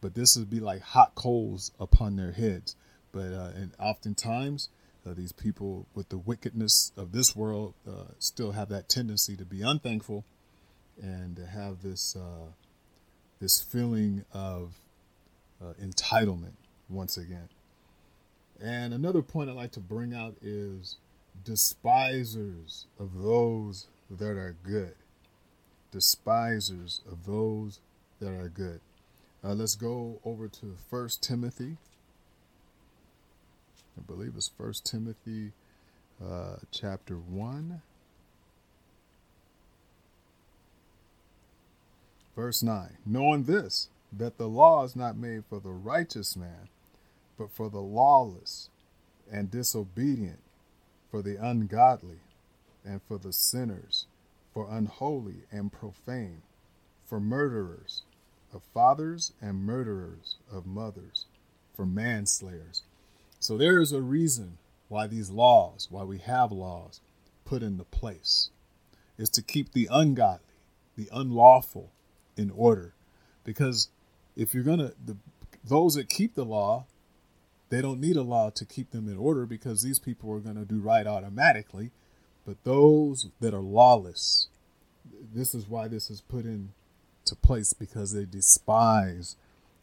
but 0.02 0.14
this 0.14 0.36
would 0.36 0.50
be 0.50 0.60
like 0.60 0.82
hot 0.82 1.14
coals 1.14 1.70
upon 1.80 2.16
their 2.16 2.32
heads. 2.32 2.76
But 3.12 3.32
uh, 3.32 3.52
and 3.54 3.72
oftentimes 3.78 4.68
uh, 5.06 5.14
these 5.14 5.32
people 5.32 5.86
with 5.94 6.10
the 6.10 6.18
wickedness 6.18 6.92
of 6.96 7.12
this 7.12 7.34
world 7.34 7.72
uh, 7.88 8.12
still 8.18 8.52
have 8.52 8.68
that 8.68 8.90
tendency 8.90 9.36
to 9.36 9.44
be 9.46 9.62
unthankful 9.62 10.24
and 11.00 11.36
to 11.36 11.46
have 11.46 11.82
this 11.82 12.16
uh, 12.16 12.50
this 13.40 13.60
feeling 13.60 14.24
of 14.32 14.74
uh, 15.60 15.72
entitlement 15.82 16.54
once 16.88 17.16
again. 17.16 17.48
And 18.60 18.94
another 18.94 19.22
point 19.22 19.50
I'd 19.50 19.56
like 19.56 19.72
to 19.72 19.80
bring 19.80 20.14
out 20.14 20.36
is 20.40 20.96
despisers 21.44 22.86
of 22.98 23.22
those 23.22 23.88
that 24.10 24.36
are 24.36 24.54
good. 24.62 24.94
Despisers 25.90 27.00
of 27.10 27.26
those 27.26 27.80
that 28.20 28.32
are 28.32 28.48
good. 28.48 28.80
Uh, 29.42 29.54
let's 29.54 29.74
go 29.74 30.20
over 30.24 30.46
to 30.46 30.76
First 30.88 31.22
Timothy. 31.22 31.76
I 33.98 34.02
believe 34.02 34.34
it's 34.36 34.48
First 34.48 34.86
Timothy, 34.86 35.52
uh, 36.24 36.56
chapter 36.70 37.16
one, 37.16 37.82
verse 42.34 42.62
nine. 42.62 42.96
Knowing 43.04 43.44
this, 43.44 43.88
that 44.12 44.38
the 44.38 44.48
law 44.48 44.84
is 44.84 44.96
not 44.96 45.16
made 45.16 45.44
for 45.48 45.60
the 45.60 45.70
righteous 45.70 46.36
man, 46.36 46.68
but 47.38 47.50
for 47.50 47.70
the 47.70 47.80
lawless 47.80 48.68
and 49.30 49.50
disobedient, 49.50 50.40
for 51.10 51.22
the 51.22 51.36
ungodly, 51.36 52.20
and 52.84 53.00
for 53.06 53.18
the 53.18 53.32
sinners, 53.32 54.06
for 54.52 54.68
unholy 54.70 55.44
and 55.50 55.72
profane, 55.72 56.42
for 57.06 57.20
murderers 57.20 58.02
of 58.52 58.62
fathers 58.74 59.32
and 59.40 59.64
murderers 59.64 60.36
of 60.52 60.66
mothers, 60.66 61.26
for 61.74 61.86
manslayers. 61.86 62.82
So 63.40 63.56
there 63.56 63.80
is 63.80 63.92
a 63.92 64.02
reason 64.02 64.58
why 64.88 65.06
these 65.06 65.30
laws, 65.30 65.88
why 65.90 66.04
we 66.04 66.18
have 66.18 66.52
laws 66.52 67.00
put 67.44 67.62
into 67.62 67.84
place, 67.84 68.50
is 69.16 69.30
to 69.30 69.42
keep 69.42 69.72
the 69.72 69.88
ungodly, 69.90 70.40
the 70.96 71.08
unlawful 71.12 71.90
in 72.36 72.50
order. 72.50 72.94
Because 73.44 73.88
if 74.36 74.54
you're 74.54 74.64
gonna 74.64 74.92
the 75.04 75.16
those 75.64 75.94
that 75.94 76.08
keep 76.08 76.34
the 76.34 76.44
law, 76.44 76.86
they 77.68 77.80
don't 77.80 78.00
need 78.00 78.16
a 78.16 78.22
law 78.22 78.50
to 78.50 78.64
keep 78.64 78.90
them 78.90 79.08
in 79.08 79.16
order 79.16 79.46
because 79.46 79.82
these 79.82 79.98
people 79.98 80.32
are 80.32 80.40
gonna 80.40 80.64
do 80.64 80.80
right 80.80 81.06
automatically. 81.06 81.90
But 82.46 82.64
those 82.64 83.28
that 83.40 83.54
are 83.54 83.60
lawless, 83.60 84.48
this 85.34 85.54
is 85.54 85.68
why 85.68 85.88
this 85.88 86.10
is 86.10 86.20
put 86.20 86.44
in 86.44 86.72
to 87.24 87.36
place 87.36 87.72
because 87.72 88.12
they 88.12 88.24
despise, 88.24 89.36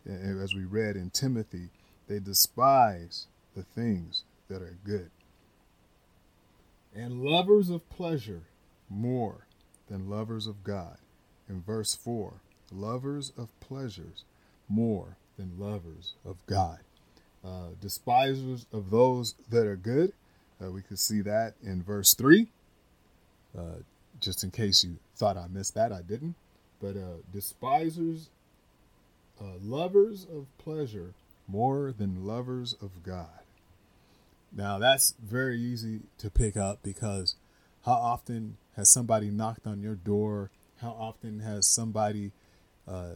as 0.05 0.53
we 0.53 0.65
read 0.65 0.95
in 0.95 1.09
Timothy, 1.09 1.69
they 2.07 2.19
despise 2.19 3.27
the 3.55 3.63
things 3.63 4.23
that 4.49 4.61
are 4.61 4.77
good. 4.83 5.09
And 6.93 7.21
lovers 7.21 7.69
of 7.69 7.87
pleasure 7.89 8.43
more 8.89 9.45
than 9.87 10.09
lovers 10.09 10.47
of 10.47 10.63
God. 10.63 10.97
In 11.49 11.61
verse 11.61 11.95
4, 11.95 12.33
lovers 12.71 13.33
of 13.37 13.59
pleasures 13.59 14.23
more 14.69 15.17
than 15.37 15.59
lovers 15.59 16.13
of 16.23 16.37
God. 16.45 16.79
Uh, 17.43 17.69
despisers 17.81 18.65
of 18.71 18.91
those 18.91 19.35
that 19.49 19.65
are 19.65 19.75
good. 19.75 20.13
Uh, 20.61 20.69
we 20.71 20.81
could 20.81 20.99
see 20.99 21.21
that 21.21 21.55
in 21.63 21.81
verse 21.81 22.13
3. 22.13 22.47
Uh, 23.57 23.61
just 24.19 24.43
in 24.43 24.51
case 24.51 24.83
you 24.83 24.97
thought 25.15 25.37
I 25.37 25.47
missed 25.47 25.73
that, 25.75 25.91
I 25.91 26.01
didn't 26.01 26.35
but 26.81 26.95
uh, 26.95 27.21
despisers, 27.33 28.29
uh, 29.41 29.57
lovers 29.61 30.25
of 30.33 30.45
pleasure 30.57 31.13
more 31.47 31.93
than 31.97 32.25
lovers 32.25 32.75
of 32.81 33.03
God. 33.03 33.27
Now 34.55 34.79
that's 34.79 35.13
very 35.23 35.59
easy 35.59 36.01
to 36.17 36.29
pick 36.29 36.57
up 36.57 36.79
because 36.83 37.35
how 37.85 37.93
often 37.93 38.57
has 38.75 38.91
somebody 38.91 39.29
knocked 39.29 39.67
on 39.67 39.81
your 39.81 39.95
door? 39.95 40.49
How 40.81 40.95
often 40.99 41.39
has 41.39 41.67
somebody? 41.67 42.31
Uh, 42.87 43.15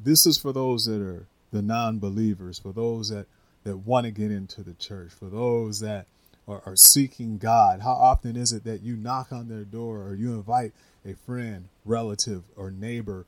this 0.00 0.26
is 0.26 0.38
for 0.38 0.52
those 0.52 0.86
that 0.86 1.00
are 1.00 1.26
the 1.52 1.62
non-believers, 1.62 2.58
for 2.58 2.72
those 2.72 3.10
that 3.10 3.26
that 3.64 3.78
want 3.78 4.04
to 4.04 4.10
get 4.10 4.30
into 4.30 4.62
the 4.62 4.74
church, 4.74 5.10
for 5.12 5.26
those 5.26 5.80
that 5.80 6.06
are, 6.46 6.62
are 6.66 6.76
seeking 6.76 7.38
God. 7.38 7.80
How 7.80 7.92
often 7.92 8.36
is 8.36 8.52
it 8.52 8.64
that 8.64 8.82
you 8.82 8.94
knock 8.94 9.32
on 9.32 9.48
their 9.48 9.64
door 9.64 10.02
or 10.02 10.14
you 10.14 10.34
invite 10.34 10.72
a 11.04 11.14
friend, 11.14 11.68
relative, 11.84 12.42
or 12.56 12.70
neighbor 12.70 13.26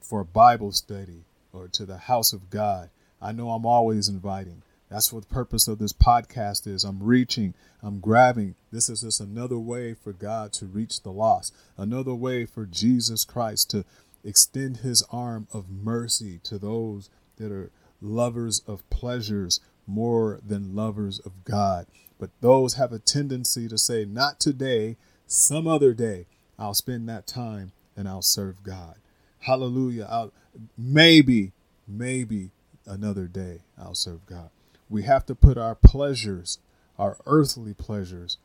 for 0.00 0.20
a 0.20 0.24
Bible 0.24 0.72
study 0.72 1.24
or 1.52 1.68
to 1.68 1.84
the 1.84 1.98
house 1.98 2.32
of 2.32 2.50
God. 2.50 2.90
I 3.20 3.32
know 3.32 3.50
I'm 3.50 3.66
always 3.66 4.08
inviting. 4.08 4.62
That's 4.88 5.12
what 5.12 5.28
the 5.28 5.34
purpose 5.34 5.66
of 5.66 5.78
this 5.78 5.92
podcast 5.92 6.66
is. 6.66 6.84
I'm 6.84 7.02
reaching, 7.02 7.54
I'm 7.82 7.98
grabbing. 7.98 8.54
This 8.70 8.88
is 8.88 9.00
just 9.00 9.20
another 9.20 9.58
way 9.58 9.94
for 9.94 10.12
God 10.12 10.52
to 10.54 10.66
reach 10.66 11.02
the 11.02 11.10
lost, 11.10 11.54
another 11.76 12.14
way 12.14 12.46
for 12.46 12.66
Jesus 12.66 13.24
Christ 13.24 13.70
to 13.70 13.84
extend 14.24 14.78
his 14.78 15.02
arm 15.10 15.48
of 15.52 15.68
mercy 15.68 16.38
to 16.44 16.58
those 16.58 17.10
that 17.36 17.50
are 17.50 17.70
lovers 18.00 18.62
of 18.66 18.88
pleasures 18.90 19.60
more 19.86 20.40
than 20.46 20.74
lovers 20.74 21.18
of 21.20 21.44
God. 21.44 21.86
But 22.18 22.30
those 22.40 22.74
have 22.74 22.92
a 22.92 22.98
tendency 22.98 23.68
to 23.68 23.78
say, 23.78 24.04
not 24.04 24.40
today, 24.40 24.96
some 25.26 25.66
other 25.66 25.94
day. 25.94 26.26
I'll 26.58 26.74
spend 26.74 27.08
that 27.08 27.26
time 27.26 27.72
and 27.96 28.08
I'll 28.08 28.22
serve 28.22 28.62
God. 28.62 28.96
Hallelujah. 29.40 30.06
I'll, 30.10 30.32
maybe, 30.78 31.52
maybe 31.86 32.50
another 32.86 33.26
day 33.26 33.60
I'll 33.78 33.94
serve 33.94 34.24
God. 34.26 34.50
We 34.88 35.02
have 35.02 35.26
to 35.26 35.34
put 35.34 35.58
our 35.58 35.74
pleasures, 35.74 36.58
our 36.98 37.16
earthly 37.26 37.74
pleasures 37.74 38.38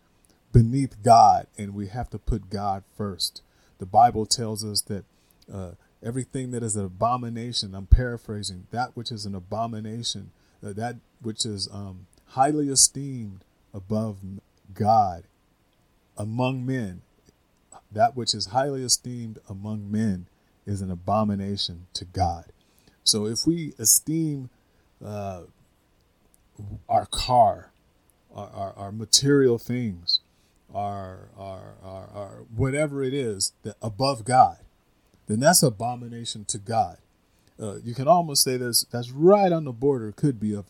beneath 0.51 1.01
God, 1.03 1.47
and 1.57 1.73
we 1.73 1.87
have 1.87 2.09
to 2.09 2.19
put 2.19 2.49
God 2.49 2.83
first. 2.95 3.41
The 3.79 3.85
Bible 3.85 4.25
tells 4.25 4.63
us 4.63 4.81
that 4.81 5.05
uh, 5.51 5.71
everything 6.03 6.51
that 6.51 6.63
is 6.63 6.75
an 6.75 6.85
abomination, 6.85 7.75
I'm 7.75 7.87
paraphrasing, 7.87 8.67
that 8.71 8.95
which 8.95 9.11
is 9.11 9.25
an 9.25 9.35
abomination, 9.35 10.31
uh, 10.65 10.73
that 10.73 10.97
which 11.21 11.45
is 11.45 11.69
um, 11.71 12.07
highly 12.29 12.69
esteemed 12.69 13.43
above 13.73 14.17
God 14.73 15.23
among 16.17 16.65
men, 16.65 17.01
that 17.91 18.15
which 18.15 18.33
is 18.33 18.47
highly 18.47 18.83
esteemed 18.83 19.39
among 19.49 19.91
men 19.91 20.27
is 20.65 20.81
an 20.81 20.91
abomination 20.91 21.87
to 21.93 22.05
God. 22.05 22.45
So 23.03 23.25
if 23.25 23.45
we 23.45 23.73
esteem 23.79 24.49
uh, 25.03 25.41
our 26.89 27.05
car, 27.05 27.71
our, 28.33 28.49
our, 28.49 28.73
our, 28.77 28.91
material 28.91 29.57
things, 29.57 30.19
our, 30.73 31.29
our, 31.37 31.75
our, 31.83 32.09
our 32.13 32.43
whatever 32.55 33.03
it 33.03 33.13
is 33.13 33.53
that 33.63 33.75
above 33.81 34.23
God, 34.25 34.57
then 35.27 35.39
that's 35.39 35.63
abomination 35.63 36.45
to 36.45 36.57
God. 36.57 36.97
Uh, 37.61 37.75
you 37.83 37.93
can 37.93 38.07
almost 38.07 38.43
say 38.43 38.57
this 38.57 38.85
that's 38.91 39.11
right 39.11 39.51
on 39.51 39.65
the 39.65 39.71
border, 39.71 40.11
could 40.11 40.39
be 40.39 40.53
of 40.53 40.65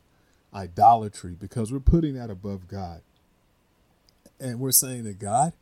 idolatry 0.53 1.35
because 1.39 1.71
we're 1.71 1.79
putting 1.79 2.15
that 2.15 2.29
above 2.29 2.67
God. 2.67 3.01
And 4.39 4.59
we're 4.59 4.71
saying 4.71 5.03
that 5.03 5.19
God, 5.19 5.53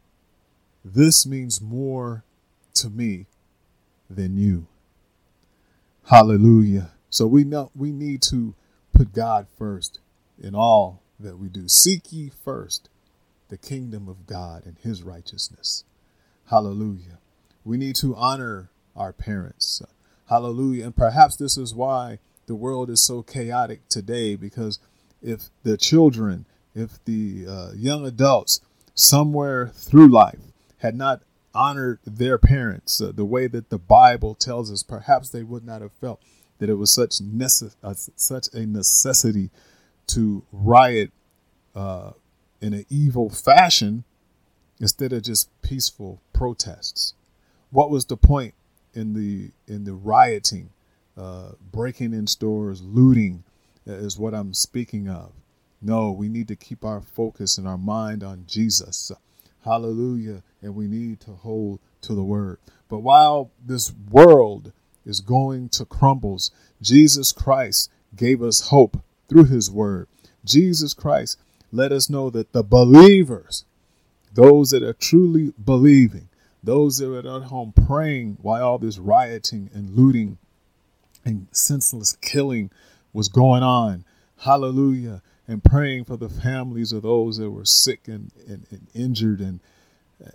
this 0.83 1.27
means 1.27 1.61
more 1.61 2.23
to 2.75 2.89
me 2.89 3.25
than 4.09 4.37
you. 4.37 4.67
Hallelujah. 6.09 6.91
So 7.09 7.27
we 7.27 7.43
know 7.43 7.71
we 7.75 7.91
need 7.91 8.21
to 8.23 8.55
put 8.93 9.13
God 9.13 9.47
first 9.57 9.99
in 10.39 10.55
all 10.55 11.01
that 11.19 11.37
we 11.37 11.49
do. 11.49 11.67
Seek 11.67 12.11
ye 12.11 12.29
first 12.29 12.89
the 13.49 13.57
kingdom 13.57 14.07
of 14.07 14.25
God 14.25 14.65
and 14.65 14.77
his 14.77 15.03
righteousness. 15.03 15.83
Hallelujah. 16.49 17.19
We 17.65 17.77
need 17.77 17.95
to 17.97 18.15
honor 18.15 18.69
our 18.95 19.13
parents. 19.13 19.81
Hallelujah. 20.29 20.85
And 20.85 20.95
perhaps 20.95 21.35
this 21.35 21.57
is 21.57 21.73
why 21.73 22.19
the 22.45 22.55
world 22.55 22.89
is 22.89 23.03
so 23.05 23.21
chaotic 23.21 23.87
today 23.89 24.35
because 24.35 24.79
if 25.21 25.49
the 25.63 25.77
children, 25.77 26.45
if 26.73 27.03
the 27.05 27.45
uh, 27.47 27.71
young 27.75 28.05
adults 28.05 28.61
somewhere 28.95 29.67
through 29.67 30.07
life 30.07 30.39
had 30.77 30.95
not 30.95 31.21
honored 31.53 31.99
their 32.05 32.37
parents 32.37 33.01
uh, 33.01 33.11
the 33.13 33.25
way 33.25 33.47
that 33.47 33.69
the 33.69 33.77
Bible 33.77 34.35
tells 34.35 34.71
us, 34.71 34.83
perhaps 34.83 35.29
they 35.29 35.43
would 35.43 35.65
not 35.65 35.81
have 35.81 35.91
felt 35.93 36.21
that 36.59 36.69
it 36.69 36.75
was 36.75 36.93
such 36.93 37.19
necess- 37.19 37.75
uh, 37.83 37.93
such 37.93 38.47
a 38.53 38.65
necessity 38.65 39.49
to 40.09 40.43
riot 40.51 41.11
uh, 41.75 42.11
in 42.61 42.73
an 42.73 42.85
evil 42.89 43.29
fashion 43.29 44.03
instead 44.79 45.13
of 45.13 45.23
just 45.23 45.49
peaceful 45.61 46.21
protests. 46.33 47.13
What 47.71 47.89
was 47.89 48.05
the 48.05 48.17
point 48.17 48.53
in 48.93 49.13
the 49.13 49.51
in 49.67 49.83
the 49.83 49.93
rioting, 49.93 50.71
uh, 51.17 51.51
breaking 51.71 52.13
in 52.13 52.27
stores, 52.27 52.81
looting, 52.81 53.43
uh, 53.87 53.93
is 53.93 54.17
what 54.17 54.33
I'm 54.33 54.53
speaking 54.53 55.07
of. 55.07 55.31
No, 55.81 56.11
we 56.11 56.27
need 56.27 56.47
to 56.49 56.55
keep 56.55 56.83
our 56.83 57.01
focus 57.01 57.57
and 57.57 57.67
our 57.67 57.77
mind 57.77 58.23
on 58.23 58.43
Jesus. 58.47 59.11
Hallelujah. 59.63 60.43
And 60.61 60.75
we 60.75 60.87
need 60.87 61.19
to 61.21 61.31
hold 61.31 61.79
to 62.01 62.13
the 62.13 62.23
word. 62.23 62.59
But 62.89 62.99
while 62.99 63.51
this 63.65 63.93
world 64.11 64.73
is 65.05 65.21
going 65.21 65.69
to 65.69 65.85
crumbles, 65.85 66.51
Jesus 66.81 67.31
Christ 67.31 67.89
gave 68.15 68.41
us 68.41 68.67
hope 68.67 69.01
through 69.29 69.45
his 69.45 69.69
word. 69.71 70.07
Jesus 70.43 70.93
Christ 70.93 71.37
let 71.71 71.91
us 71.91 72.09
know 72.09 72.29
that 72.31 72.51
the 72.51 72.63
believers, 72.63 73.65
those 74.33 74.71
that 74.71 74.83
are 74.83 74.93
truly 74.93 75.53
believing, 75.63 76.29
those 76.63 76.97
that 76.97 77.25
are 77.25 77.37
at 77.37 77.43
home 77.43 77.73
praying 77.87 78.37
while 78.41 78.63
all 78.63 78.77
this 78.77 78.97
rioting 78.97 79.69
and 79.73 79.95
looting 79.95 80.37
and 81.23 81.47
senseless 81.51 82.17
killing 82.21 82.71
was 83.13 83.29
going 83.29 83.63
on, 83.63 84.03
hallelujah, 84.39 85.21
and 85.47 85.63
praying 85.63 86.05
for 86.05 86.17
the 86.17 86.29
families 86.29 86.91
of 86.91 87.03
those 87.03 87.37
that 87.37 87.49
were 87.49 87.65
sick 87.65 88.07
and, 88.07 88.31
and, 88.47 88.65
and 88.71 88.87
injured 88.93 89.39
and, 89.39 89.59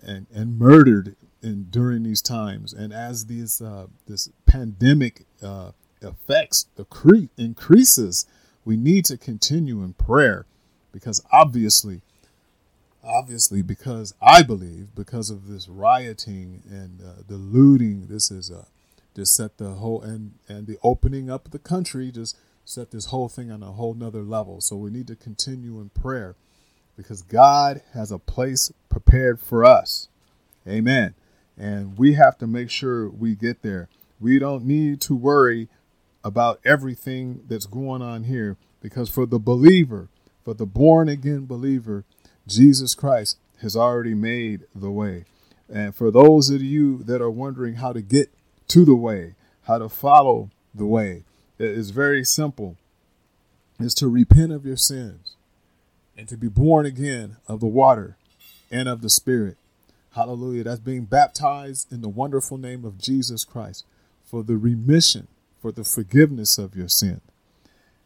and, 0.03 0.27
and 0.35 0.59
murdered 0.59 1.15
in, 1.43 1.65
during 1.71 2.03
these 2.03 2.23
times. 2.23 2.73
And 2.73 2.93
as 2.93 3.27
these, 3.27 3.61
uh, 3.61 3.87
this 4.07 4.29
pandemic 4.47 5.25
uh, 5.43 5.73
affects, 6.03 6.67
the 6.77 6.85
cre- 6.85 7.29
increases, 7.37 8.27
we 8.65 8.77
need 8.77 9.05
to 9.07 9.17
continue 9.17 9.83
in 9.83 9.93
prayer 9.95 10.47
because 10.93 11.23
obviously, 11.33 12.03
obviously, 13.03 13.63
because 13.63 14.15
I 14.23 14.43
believe 14.43 14.95
because 14.95 15.31
of 15.31 15.49
this 15.49 15.69
rioting 15.69 16.63
and 16.71 17.01
uh, 17.01 17.23
the 17.27 17.37
looting, 17.37 18.07
this 18.07 18.31
is 18.31 18.51
a 18.51 18.59
uh, 18.59 18.65
just 19.15 19.37
set 19.37 19.59
the 19.59 19.73
whole 19.73 20.03
and 20.03 20.33
and 20.49 20.67
the 20.67 20.79
opening 20.83 21.31
up 21.31 21.47
of 21.47 21.53
the 21.53 21.59
country 21.59 22.11
just 22.11 22.37
set 22.65 22.91
this 22.91 23.07
whole 23.07 23.29
thing 23.29 23.51
on 23.51 23.63
a 23.63 23.73
whole 23.73 23.95
nother 23.95 24.23
level. 24.23 24.61
So 24.61 24.77
we 24.77 24.91
need 24.91 25.07
to 25.09 25.17
continue 25.17 25.81
in 25.81 25.91
prayer 25.91 26.35
because 26.97 27.23
God 27.23 27.83
has 27.93 28.11
a 28.11 28.19
place 28.19 28.73
prepared 28.89 29.41
for 29.41 29.65
us. 29.65 30.09
Amen. 30.67 31.15
And 31.57 31.99
we 31.99 32.15
have 32.15 32.39
to 32.39 32.47
make 32.47 32.71
sure 32.71 33.09
we 33.09 33.35
get 33.35 33.63
there. 33.63 33.89
We 34.19 34.39
don't 34.39 34.65
need 34.65 35.01
to 35.03 35.15
worry 35.15 35.69
about 36.25 36.59
everything 36.65 37.43
that's 37.47 37.67
going 37.67 38.03
on 38.03 38.25
here 38.25 38.57
because 38.81 39.09
for 39.09 39.27
the 39.27 39.39
believer, 39.39 40.09
for 40.43 40.55
the 40.55 40.67
born 40.67 41.09
again 41.09 41.47
believer, 41.47 42.05
Jesus 42.47 42.95
Christ 42.95 43.39
has 43.61 43.77
already 43.77 44.15
made 44.15 44.65
the 44.75 44.91
way. 44.91 45.25
And 45.73 45.95
for 45.95 46.11
those 46.11 46.51
of 46.51 46.63
you 46.63 47.03
that 47.05 47.23
are 47.23 47.31
wondering 47.31 47.75
how 47.75 47.93
to 47.93 48.03
get 48.03 48.31
to 48.69 48.85
the 48.85 48.95
way, 48.95 49.35
how 49.63 49.79
to 49.79 49.89
follow 49.89 50.51
the 50.75 50.87
way, 50.87 51.25
it 51.59 51.69
is 51.69 51.91
very 51.91 52.25
simple. 52.25 52.77
Is 53.81 53.95
to 53.95 54.09
repent 54.09 54.53
of 54.53 54.65
your 54.65 54.77
sins 54.77 55.35
and 56.17 56.29
to 56.29 56.37
be 56.37 56.47
born 56.47 56.87
again 56.87 57.39
of 57.49 57.59
the 57.59 57.67
water 57.67 58.17
and 58.71 58.89
of 58.89 59.01
the 59.01 59.11
Spirit. 59.11 59.57
Hallelujah. 60.15 60.63
That's 60.63 60.81
being 60.81 61.07
baptized 61.07 61.93
in 61.93 62.01
the 62.01 62.09
wonderful 62.09 62.57
name 62.57 62.85
of 62.85 62.99
Jesus 62.99 63.45
Christ 63.45 63.85
for 64.25 64.45
the 64.45 64.57
remission, 64.57 65.27
for 65.65 65.73
the 65.73 65.83
forgiveness 65.83 66.59
of 66.59 66.77
your 66.77 66.91
sin. 66.91 67.23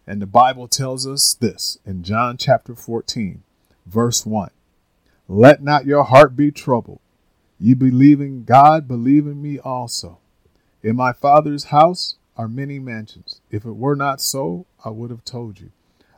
And 0.06 0.22
the 0.22 0.26
Bible 0.26 0.68
tells 0.68 1.08
us 1.08 1.34
this 1.34 1.76
in 1.84 2.04
John 2.04 2.36
chapter 2.36 2.76
14, 2.76 3.42
verse 3.84 4.24
1 4.24 4.50
Let 5.26 5.60
not 5.60 5.84
your 5.84 6.04
heart 6.04 6.36
be 6.36 6.52
troubled. 6.52 7.00
You 7.58 7.74
believe 7.74 8.20
in 8.20 8.44
God, 8.44 8.86
believe 8.86 9.26
in 9.26 9.42
me 9.42 9.58
also. 9.58 10.18
In 10.84 10.94
my 10.94 11.12
Father's 11.12 11.64
house 11.74 12.14
are 12.36 12.46
many 12.46 12.78
mansions. 12.78 13.40
If 13.50 13.64
it 13.64 13.72
were 13.72 13.96
not 13.96 14.20
so, 14.20 14.64
I 14.84 14.90
would 14.90 15.10
have 15.10 15.24
told 15.24 15.58
you. 15.58 15.72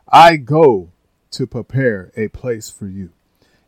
I 0.07 0.35
go 0.35 0.89
to 1.31 1.47
prepare 1.47 2.11
a 2.15 2.27
place 2.27 2.69
for 2.69 2.85
you. 2.85 3.09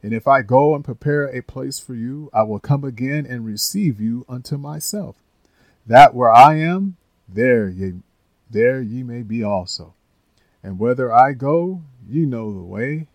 And 0.04 0.14
if 0.14 0.28
I 0.28 0.44
go 0.44 0.76
and 0.76 0.86
prepare 0.86 1.26
a 1.26 1.42
place 1.42 1.80
for 1.80 1.96
you, 1.96 2.30
I 2.36 2.44
will 2.44 2.60
come 2.60 2.84
again 2.84 3.26
and 3.26 3.44
receive 3.44 4.00
you 4.00 4.28
unto 4.30 4.58
myself, 4.58 5.16
that 5.88 6.14
where 6.14 6.30
I 6.30 6.60
am, 6.60 6.98
there 7.34 7.68
ye, 7.70 7.94
there 8.50 8.82
ye 8.82 9.04
may 9.04 9.22
be 9.22 9.44
also. 9.44 9.94
And 10.62 10.80
whether 10.80 11.12
I 11.12 11.34
go, 11.34 11.82
ye 12.08 12.26
know 12.26 12.54
the 12.54 12.64
way, 12.64 13.08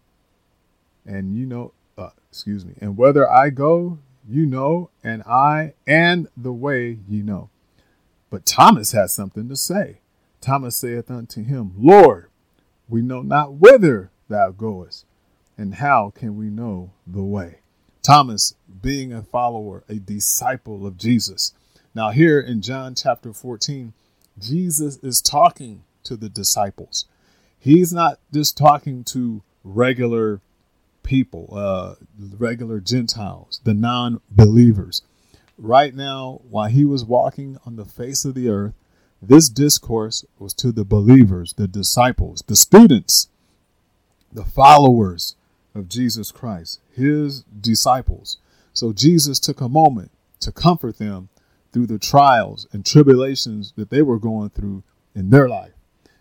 and 1.06 1.34
you 1.36 1.46
know, 1.46 1.72
uh, 1.96 2.10
excuse 2.30 2.64
me, 2.64 2.74
and 2.80 2.96
whether 2.96 3.30
I 3.30 3.50
go, 3.50 3.98
you 4.28 4.44
know, 4.44 4.90
and 5.02 5.22
I 5.22 5.74
and 5.86 6.28
the 6.36 6.52
way 6.52 6.98
ye 7.08 7.22
know. 7.22 7.48
But 8.30 8.44
Thomas 8.44 8.92
has 8.92 9.12
something 9.12 9.48
to 9.48 9.56
say. 9.56 10.00
Thomas 10.40 10.76
saith 10.76 11.10
unto 11.10 11.42
him, 11.42 11.72
Lord, 11.76 12.28
we 12.88 13.00
know 13.00 13.22
not 13.22 13.54
whither 13.54 14.10
thou 14.28 14.50
goest, 14.50 15.06
and 15.56 15.76
how 15.76 16.12
can 16.14 16.36
we 16.36 16.46
know 16.46 16.90
the 17.06 17.22
way? 17.22 17.60
Thomas, 18.02 18.54
being 18.80 19.12
a 19.12 19.22
follower, 19.22 19.84
a 19.88 19.94
disciple 19.94 20.86
of 20.86 20.96
Jesus. 20.96 21.52
Now, 21.94 22.10
here 22.10 22.38
in 22.38 22.62
John 22.62 22.94
chapter 22.94 23.32
14, 23.32 23.92
Jesus 24.40 24.98
is 24.98 25.20
talking 25.20 25.84
to 26.04 26.16
the 26.16 26.28
disciples. 26.28 27.06
He's 27.58 27.92
not 27.92 28.18
just 28.32 28.56
talking 28.56 29.04
to 29.04 29.42
regular 29.64 30.40
people, 31.02 31.48
uh, 31.52 31.94
regular 32.36 32.80
Gentiles, 32.80 33.60
the 33.64 33.74
non 33.74 34.20
believers. 34.30 35.02
Right 35.56 35.94
now, 35.94 36.40
while 36.48 36.68
he 36.68 36.84
was 36.84 37.04
walking 37.04 37.58
on 37.66 37.76
the 37.76 37.84
face 37.84 38.24
of 38.24 38.34
the 38.34 38.48
earth, 38.48 38.74
this 39.20 39.48
discourse 39.48 40.24
was 40.38 40.54
to 40.54 40.70
the 40.70 40.84
believers, 40.84 41.54
the 41.54 41.66
disciples, 41.66 42.44
the 42.46 42.54
students, 42.54 43.28
the 44.32 44.44
followers 44.44 45.34
of 45.74 45.88
Jesus 45.88 46.30
Christ, 46.30 46.80
his 46.94 47.42
disciples. 47.42 48.38
So 48.72 48.92
Jesus 48.92 49.40
took 49.40 49.60
a 49.60 49.68
moment 49.68 50.12
to 50.40 50.52
comfort 50.52 50.98
them 50.98 51.30
through 51.78 51.86
the 51.86 51.98
trials 51.98 52.66
and 52.72 52.84
tribulations 52.84 53.72
that 53.76 53.88
they 53.88 54.02
were 54.02 54.18
going 54.18 54.50
through 54.50 54.82
in 55.14 55.30
their 55.30 55.48
life. 55.48 55.74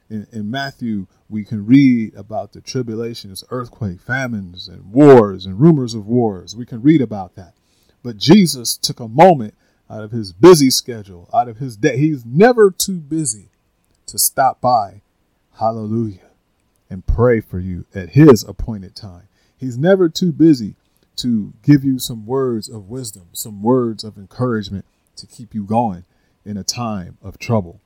in, 0.08 0.28
in 0.32 0.52
Matthew, 0.52 1.08
we 1.28 1.44
can 1.44 1.66
read 1.66 2.14
about 2.14 2.54
the 2.54 2.62
tribulations, 2.62 3.44
earthquake, 3.50 4.00
famines, 4.00 4.68
and 4.68 4.94
wars, 4.94 5.48
and 5.48 5.60
rumors 5.60 5.96
of 5.96 6.06
wars. 6.06 6.56
We 6.56 6.68
can 6.68 6.84
read 6.84 7.02
about 7.02 7.34
that. 7.36 7.56
But 8.04 8.18
Jesus 8.18 8.78
took 8.78 9.00
a 9.00 9.08
moment 9.08 9.56
out 9.90 10.04
of 10.04 10.12
his 10.12 10.32
busy 10.32 10.70
schedule, 10.70 11.28
out 11.34 11.50
of 11.50 11.58
his 11.58 11.76
day. 11.76 11.98
He's 11.98 12.24
never 12.24 12.70
too 12.70 13.00
busy 13.00 13.50
to 14.06 14.20
stop 14.20 14.62
by, 14.62 15.02
hallelujah, 15.56 16.30
and 16.88 17.04
pray 17.08 17.42
for 17.42 17.60
you 17.60 17.86
at 17.96 18.10
his 18.10 18.44
appointed 18.44 18.96
time. 18.96 19.28
He's 19.58 19.78
never 19.78 20.08
too 20.08 20.32
busy 20.32 20.76
to 21.16 21.54
give 21.64 21.84
you 21.84 21.98
some 21.98 22.28
words 22.28 22.70
of 22.70 22.90
wisdom, 22.90 23.30
some 23.34 23.64
words 23.64 24.04
of 24.04 24.18
encouragement 24.18 24.86
to 25.18 25.28
keep 25.28 25.54
you 25.54 25.64
going 25.64 26.06
in 26.46 26.58
a 26.58 26.64
time 26.64 27.18
of 27.22 27.38
trouble. 27.38 27.82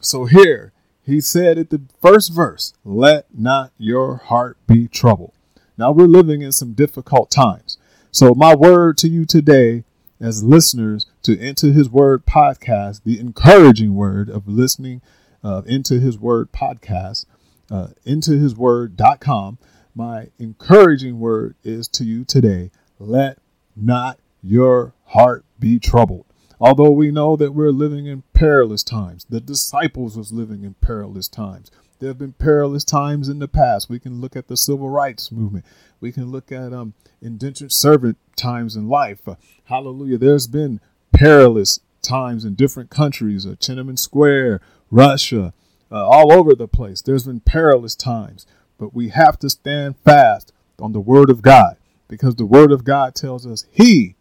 So 0.00 0.24
here, 0.24 0.72
he 1.02 1.20
said 1.20 1.58
at 1.58 1.70
the 1.70 1.82
first 2.00 2.32
verse, 2.32 2.74
Let 2.84 3.26
not 3.36 3.72
your 3.78 4.16
heart 4.16 4.58
be 4.66 4.88
troubled. 4.88 5.32
Now 5.76 5.92
we're 5.92 6.06
living 6.06 6.42
in 6.42 6.52
some 6.52 6.72
difficult 6.72 7.30
times. 7.30 7.78
So 8.10 8.34
my 8.34 8.54
word 8.54 8.98
to 8.98 9.08
you 9.08 9.24
today 9.24 9.84
as 10.20 10.42
listeners 10.42 11.06
to 11.22 11.38
Into 11.38 11.72
His 11.72 11.88
Word 11.88 12.26
podcast, 12.26 13.02
the 13.04 13.20
encouraging 13.20 13.94
word 13.94 14.28
of 14.28 14.48
listening 14.48 15.00
uh, 15.44 15.62
Into 15.66 16.00
His 16.00 16.18
Word 16.18 16.50
podcast, 16.52 17.26
uh, 17.70 17.88
intohisword.com. 18.06 19.58
My 19.94 20.28
encouraging 20.38 21.20
word 21.20 21.54
is 21.64 21.88
to 21.88 22.04
you 22.04 22.24
today 22.24 22.70
let 22.98 23.38
not 23.76 24.18
your 24.42 24.94
heart 25.06 25.44
be 25.58 25.78
troubled. 25.78 26.27
Although 26.60 26.90
we 26.90 27.10
know 27.10 27.36
that 27.36 27.54
we're 27.54 27.70
living 27.70 28.06
in 28.06 28.24
perilous 28.32 28.82
times, 28.82 29.26
the 29.28 29.40
disciples 29.40 30.16
was 30.16 30.32
living 30.32 30.64
in 30.64 30.74
perilous 30.74 31.28
times. 31.28 31.70
There 32.00 32.08
have 32.08 32.18
been 32.18 32.32
perilous 32.32 32.84
times 32.84 33.28
in 33.28 33.38
the 33.38 33.48
past. 33.48 33.88
We 33.88 33.98
can 33.98 34.20
look 34.20 34.36
at 34.36 34.48
the 34.48 34.56
civil 34.56 34.88
rights 34.88 35.32
movement. 35.32 35.64
We 36.00 36.12
can 36.12 36.30
look 36.30 36.52
at 36.52 36.72
um, 36.72 36.94
indentured 37.20 37.72
servant 37.72 38.18
times 38.36 38.76
in 38.76 38.88
life. 38.88 39.26
Uh, 39.26 39.34
hallelujah. 39.64 40.18
There's 40.18 40.46
been 40.46 40.80
perilous 41.12 41.80
times 42.02 42.44
in 42.44 42.54
different 42.54 42.90
countries, 42.90 43.46
uh, 43.46 43.50
Tiananmen 43.50 43.98
Square, 43.98 44.60
Russia, 44.90 45.52
uh, 45.90 46.06
all 46.06 46.32
over 46.32 46.54
the 46.54 46.68
place. 46.68 47.02
There's 47.02 47.24
been 47.24 47.40
perilous 47.40 47.94
times, 47.94 48.46
but 48.78 48.94
we 48.94 49.08
have 49.08 49.38
to 49.40 49.50
stand 49.50 49.96
fast 50.04 50.52
on 50.78 50.92
the 50.92 51.00
Word 51.00 51.30
of 51.30 51.42
God 51.42 51.76
because 52.06 52.36
the 52.36 52.46
Word 52.46 52.72
of 52.72 52.84
God 52.84 53.14
tells 53.14 53.46
us 53.46 53.64
He. 53.70 54.14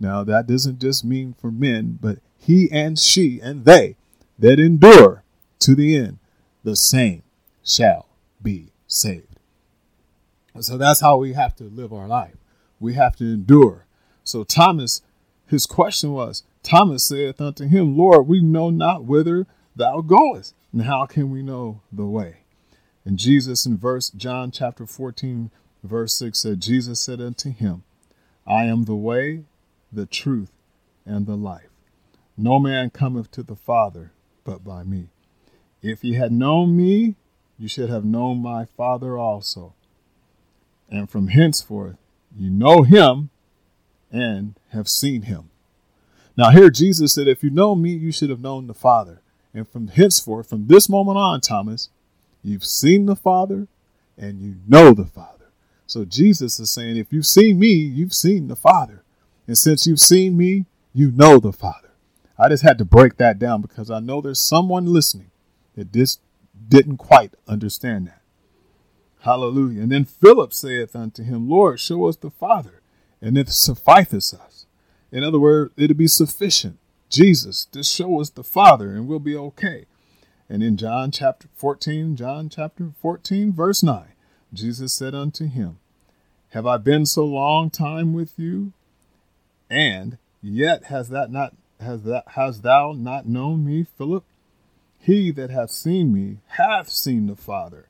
Now, 0.00 0.24
that 0.24 0.46
doesn't 0.46 0.80
just 0.80 1.04
mean 1.04 1.34
for 1.38 1.52
men, 1.52 1.98
but 2.00 2.18
He 2.38 2.70
and 2.72 2.98
she 2.98 3.38
and 3.38 3.64
they 3.64 3.96
that 4.38 4.58
endure 4.58 5.22
to 5.60 5.74
the 5.74 5.94
end, 5.94 6.18
the 6.64 6.74
same 6.74 7.22
shall 7.62 8.08
be 8.42 8.72
saved. 8.86 9.38
So 10.58 10.76
that's 10.76 11.00
how 11.00 11.18
we 11.18 11.34
have 11.34 11.54
to 11.56 11.64
live 11.64 11.92
our 11.92 12.08
life. 12.08 12.36
We 12.80 12.94
have 12.94 13.14
to 13.16 13.24
endure. 13.24 13.86
So 14.24 14.42
Thomas, 14.42 15.02
his 15.46 15.66
question 15.66 16.12
was, 16.12 16.42
Thomas 16.62 17.04
saith 17.04 17.40
unto 17.40 17.66
him, 17.66 17.96
Lord, 17.96 18.26
we 18.26 18.40
know 18.40 18.70
not 18.70 19.04
whither 19.04 19.46
thou 19.76 20.00
goest, 20.00 20.54
and 20.72 20.82
how 20.82 21.06
can 21.06 21.30
we 21.30 21.42
know 21.42 21.82
the 21.92 22.06
way? 22.06 22.38
And 23.04 23.18
Jesus 23.18 23.66
in 23.66 23.78
verse 23.78 24.10
John 24.10 24.50
chapter 24.50 24.86
14, 24.86 25.50
verse 25.82 26.14
6 26.14 26.38
said, 26.38 26.60
Jesus 26.60 27.00
said 27.00 27.20
unto 27.20 27.50
him, 27.50 27.82
I 28.46 28.64
am 28.64 28.84
the 28.84 28.96
way, 28.96 29.44
the 29.92 30.06
truth, 30.06 30.52
and 31.04 31.26
the 31.26 31.36
life. 31.36 31.70
No 32.36 32.58
man 32.58 32.90
cometh 32.90 33.30
to 33.32 33.42
the 33.42 33.56
Father 33.56 34.12
but 34.44 34.64
by 34.64 34.84
me. 34.84 35.08
If 35.82 36.04
ye 36.04 36.14
had 36.14 36.32
known 36.32 36.76
me, 36.76 37.16
you 37.58 37.68
should 37.68 37.90
have 37.90 38.04
known 38.04 38.42
my 38.42 38.64
Father 38.64 39.18
also. 39.18 39.74
And 40.88 41.08
from 41.08 41.28
henceforth 41.28 41.96
you 42.36 42.50
know 42.50 42.82
him 42.82 43.30
and 44.10 44.54
have 44.70 44.88
seen 44.88 45.22
him. 45.22 45.50
Now, 46.36 46.50
here 46.50 46.70
Jesus 46.70 47.14
said, 47.14 47.28
If 47.28 47.42
you 47.42 47.50
know 47.50 47.74
me, 47.74 47.90
you 47.90 48.12
should 48.12 48.30
have 48.30 48.40
known 48.40 48.66
the 48.66 48.74
Father. 48.74 49.20
And 49.52 49.68
from 49.68 49.88
henceforth, 49.88 50.48
from 50.48 50.68
this 50.68 50.88
moment 50.88 51.18
on, 51.18 51.40
Thomas, 51.40 51.88
you've 52.42 52.64
seen 52.64 53.06
the 53.06 53.16
Father 53.16 53.66
and 54.16 54.40
you 54.40 54.56
know 54.66 54.92
the 54.92 55.06
Father. 55.06 55.50
So 55.86 56.04
Jesus 56.04 56.60
is 56.60 56.70
saying, 56.70 56.96
If 56.96 57.12
you've 57.12 57.26
seen 57.26 57.58
me, 57.58 57.72
you've 57.72 58.14
seen 58.14 58.48
the 58.48 58.56
Father. 58.56 59.02
And 59.50 59.58
since 59.58 59.84
you've 59.84 59.98
seen 59.98 60.36
me, 60.36 60.66
you 60.92 61.10
know 61.10 61.40
the 61.40 61.52
Father. 61.52 61.90
I 62.38 62.48
just 62.48 62.62
had 62.62 62.78
to 62.78 62.84
break 62.84 63.16
that 63.16 63.40
down 63.40 63.62
because 63.62 63.90
I 63.90 63.98
know 63.98 64.20
there's 64.20 64.40
someone 64.40 64.86
listening 64.86 65.32
that 65.74 65.92
just 65.92 66.20
didn't 66.68 66.98
quite 66.98 67.34
understand 67.48 68.06
that. 68.06 68.20
Hallelujah. 69.22 69.82
And 69.82 69.90
then 69.90 70.04
Philip 70.04 70.54
saith 70.54 70.94
unto 70.94 71.24
him, 71.24 71.50
Lord, 71.50 71.80
show 71.80 72.06
us 72.06 72.14
the 72.14 72.30
Father, 72.30 72.80
and 73.20 73.36
it 73.36 73.48
sufficeth 73.48 74.40
us. 74.40 74.66
In 75.10 75.24
other 75.24 75.40
words, 75.40 75.72
it'll 75.76 75.96
be 75.96 76.06
sufficient. 76.06 76.78
Jesus, 77.08 77.66
just 77.72 77.92
show 77.92 78.20
us 78.20 78.30
the 78.30 78.44
Father, 78.44 78.90
and 78.90 79.08
we'll 79.08 79.18
be 79.18 79.34
okay. 79.34 79.86
And 80.48 80.62
in 80.62 80.76
John 80.76 81.10
chapter 81.10 81.48
14, 81.56 82.14
John 82.14 82.50
chapter 82.50 82.92
14, 83.02 83.52
verse 83.52 83.82
9, 83.82 84.12
Jesus 84.54 84.92
said 84.92 85.12
unto 85.12 85.48
him, 85.48 85.80
Have 86.50 86.66
I 86.66 86.76
been 86.76 87.04
so 87.04 87.24
long 87.24 87.68
time 87.68 88.12
with 88.12 88.38
you? 88.38 88.74
And 89.70 90.18
yet 90.42 90.84
has 90.84 91.08
that 91.10 91.30
not 91.30 91.54
has 91.80 92.02
that 92.02 92.24
has 92.28 92.60
thou 92.60 92.92
not 92.92 93.26
known 93.26 93.64
me, 93.64 93.86
Philip? 93.96 94.24
He 94.98 95.30
that 95.30 95.50
hath 95.50 95.70
seen 95.70 96.12
me 96.12 96.38
hath 96.48 96.88
seen 96.88 97.26
the 97.26 97.36
Father. 97.36 97.86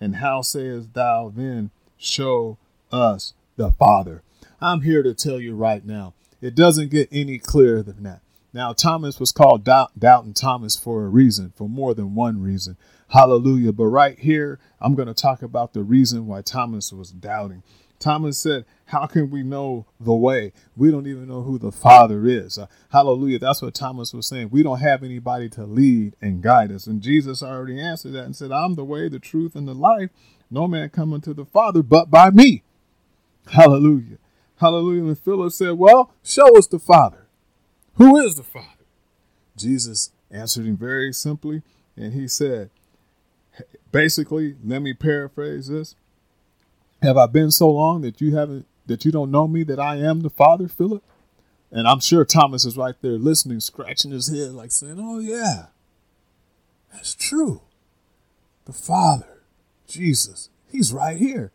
And 0.00 0.16
how 0.16 0.42
sayest 0.42 0.94
thou 0.94 1.32
then, 1.34 1.70
Show 1.96 2.58
us 2.90 3.34
the 3.56 3.70
Father? 3.72 4.22
I'm 4.60 4.82
here 4.82 5.02
to 5.02 5.14
tell 5.14 5.40
you 5.40 5.54
right 5.54 5.84
now, 5.84 6.14
it 6.40 6.54
doesn't 6.54 6.90
get 6.90 7.08
any 7.12 7.38
clearer 7.38 7.82
than 7.82 8.02
that. 8.02 8.20
Now, 8.52 8.72
Thomas 8.72 9.18
was 9.18 9.32
called 9.32 9.64
Doubt, 9.64 9.98
Doubting 9.98 10.34
Thomas 10.34 10.76
for 10.76 11.04
a 11.04 11.08
reason, 11.08 11.52
for 11.56 11.68
more 11.68 11.94
than 11.94 12.14
one 12.14 12.42
reason. 12.42 12.76
Hallelujah. 13.08 13.72
But 13.72 13.86
right 13.86 14.18
here, 14.18 14.58
I'm 14.80 14.94
going 14.94 15.08
to 15.08 15.14
talk 15.14 15.42
about 15.42 15.72
the 15.72 15.82
reason 15.82 16.26
why 16.26 16.42
Thomas 16.42 16.92
was 16.92 17.10
doubting. 17.10 17.62
Thomas 18.02 18.36
said, 18.36 18.64
How 18.86 19.06
can 19.06 19.30
we 19.30 19.42
know 19.42 19.86
the 20.00 20.12
way? 20.12 20.52
We 20.76 20.90
don't 20.90 21.06
even 21.06 21.28
know 21.28 21.42
who 21.42 21.58
the 21.58 21.72
Father 21.72 22.26
is. 22.26 22.58
Uh, 22.58 22.66
hallelujah. 22.90 23.38
That's 23.38 23.62
what 23.62 23.74
Thomas 23.74 24.12
was 24.12 24.26
saying. 24.26 24.50
We 24.50 24.62
don't 24.62 24.80
have 24.80 25.02
anybody 25.02 25.48
to 25.50 25.64
lead 25.64 26.16
and 26.20 26.42
guide 26.42 26.72
us. 26.72 26.86
And 26.86 27.00
Jesus 27.00 27.42
already 27.42 27.80
answered 27.80 28.12
that 28.12 28.24
and 28.24 28.36
said, 28.36 28.52
I'm 28.52 28.74
the 28.74 28.84
way, 28.84 29.08
the 29.08 29.18
truth, 29.18 29.54
and 29.54 29.66
the 29.66 29.74
life. 29.74 30.10
No 30.50 30.66
man 30.66 30.90
coming 30.90 31.20
to 31.22 31.32
the 31.32 31.46
Father 31.46 31.82
but 31.82 32.10
by 32.10 32.30
me. 32.30 32.64
Hallelujah. 33.46 34.18
Hallelujah. 34.56 35.04
And 35.04 35.18
Philip 35.18 35.52
said, 35.52 35.78
Well, 35.78 36.12
show 36.22 36.58
us 36.58 36.66
the 36.66 36.78
Father. 36.78 37.26
Who 37.94 38.16
is 38.18 38.34
the 38.34 38.42
Father? 38.42 38.66
Jesus 39.56 40.10
answered 40.30 40.66
him 40.66 40.76
very 40.76 41.12
simply, 41.12 41.62
and 41.96 42.12
he 42.12 42.26
said, 42.26 42.70
Basically, 43.92 44.56
let 44.64 44.82
me 44.82 44.92
paraphrase 44.92 45.68
this. 45.68 45.94
Have 47.02 47.16
I 47.16 47.26
been 47.26 47.50
so 47.50 47.68
long 47.68 48.02
that 48.02 48.20
you 48.20 48.36
haven't 48.36 48.66
that 48.86 49.04
you 49.04 49.12
don't 49.12 49.30
know 49.30 49.48
me 49.48 49.64
that 49.64 49.80
I 49.80 49.96
am 49.96 50.20
the 50.20 50.30
Father, 50.30 50.68
Philip? 50.68 51.02
And 51.70 51.88
I'm 51.88 52.00
sure 52.00 52.24
Thomas 52.24 52.64
is 52.64 52.76
right 52.76 52.94
there 53.00 53.12
listening, 53.12 53.60
scratching 53.60 54.10
his 54.10 54.28
head, 54.28 54.52
like 54.52 54.70
saying, 54.70 54.98
Oh 54.98 55.18
yeah, 55.18 55.66
that's 56.92 57.14
true. 57.14 57.62
The 58.66 58.72
Father, 58.72 59.42
Jesus, 59.88 60.50
he's 60.70 60.92
right 60.92 61.16
here 61.16 61.50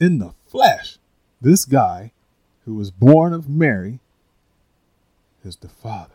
in 0.00 0.18
the 0.18 0.34
flesh. 0.48 0.98
This 1.40 1.64
guy 1.64 2.12
who 2.64 2.74
was 2.74 2.90
born 2.90 3.32
of 3.32 3.48
Mary 3.48 4.00
is 5.44 5.56
the 5.56 5.68
Father. 5.68 6.14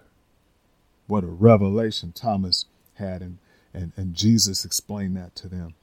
What 1.08 1.24
a 1.24 1.28
revelation 1.28 2.12
Thomas 2.12 2.66
had, 2.96 3.22
and, 3.22 3.38
and, 3.74 3.94
and 3.96 4.14
Jesus 4.14 4.66
explained 4.66 5.16
that 5.16 5.36
to 5.38 5.48
them. 5.48 5.76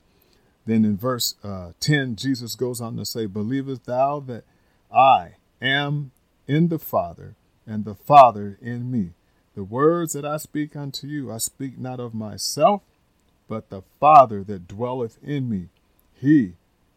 Then 0.69 0.85
in 0.85 0.99
verse 0.99 1.35
uh, 1.43 1.73
10, 1.81 2.17
Jesus 2.17 2.55
goes 2.55 2.79
on 2.79 2.99
to 2.99 3.07
say, 3.07 3.25
Believest 3.25 3.87
thou 3.87 4.21
that 4.21 4.45
I 4.93 5.37
am 5.63 6.11
in 6.47 6.69
the 6.69 6.79
Father, 6.79 7.37
and 7.67 7.87
the 7.87 7.95
Father 7.95 8.59
in 8.61 8.91
me? 8.91 9.13
The 9.55 9.65
words 9.65 10.13
that 10.13 10.27
I 10.27 10.37
speak 10.37 10.77
unto 10.77 11.07
you, 11.07 11.33
I 11.33 11.39
speak 11.39 11.79
not 11.79 12.01
of 12.01 12.13
myself, 12.13 12.83
but 13.49 13.71
the 13.71 13.81
Father 13.99 14.45
that 14.45 14.69
dwelleth 14.69 15.17
in 15.25 15.49
me, 15.49 15.69
he 16.13 16.53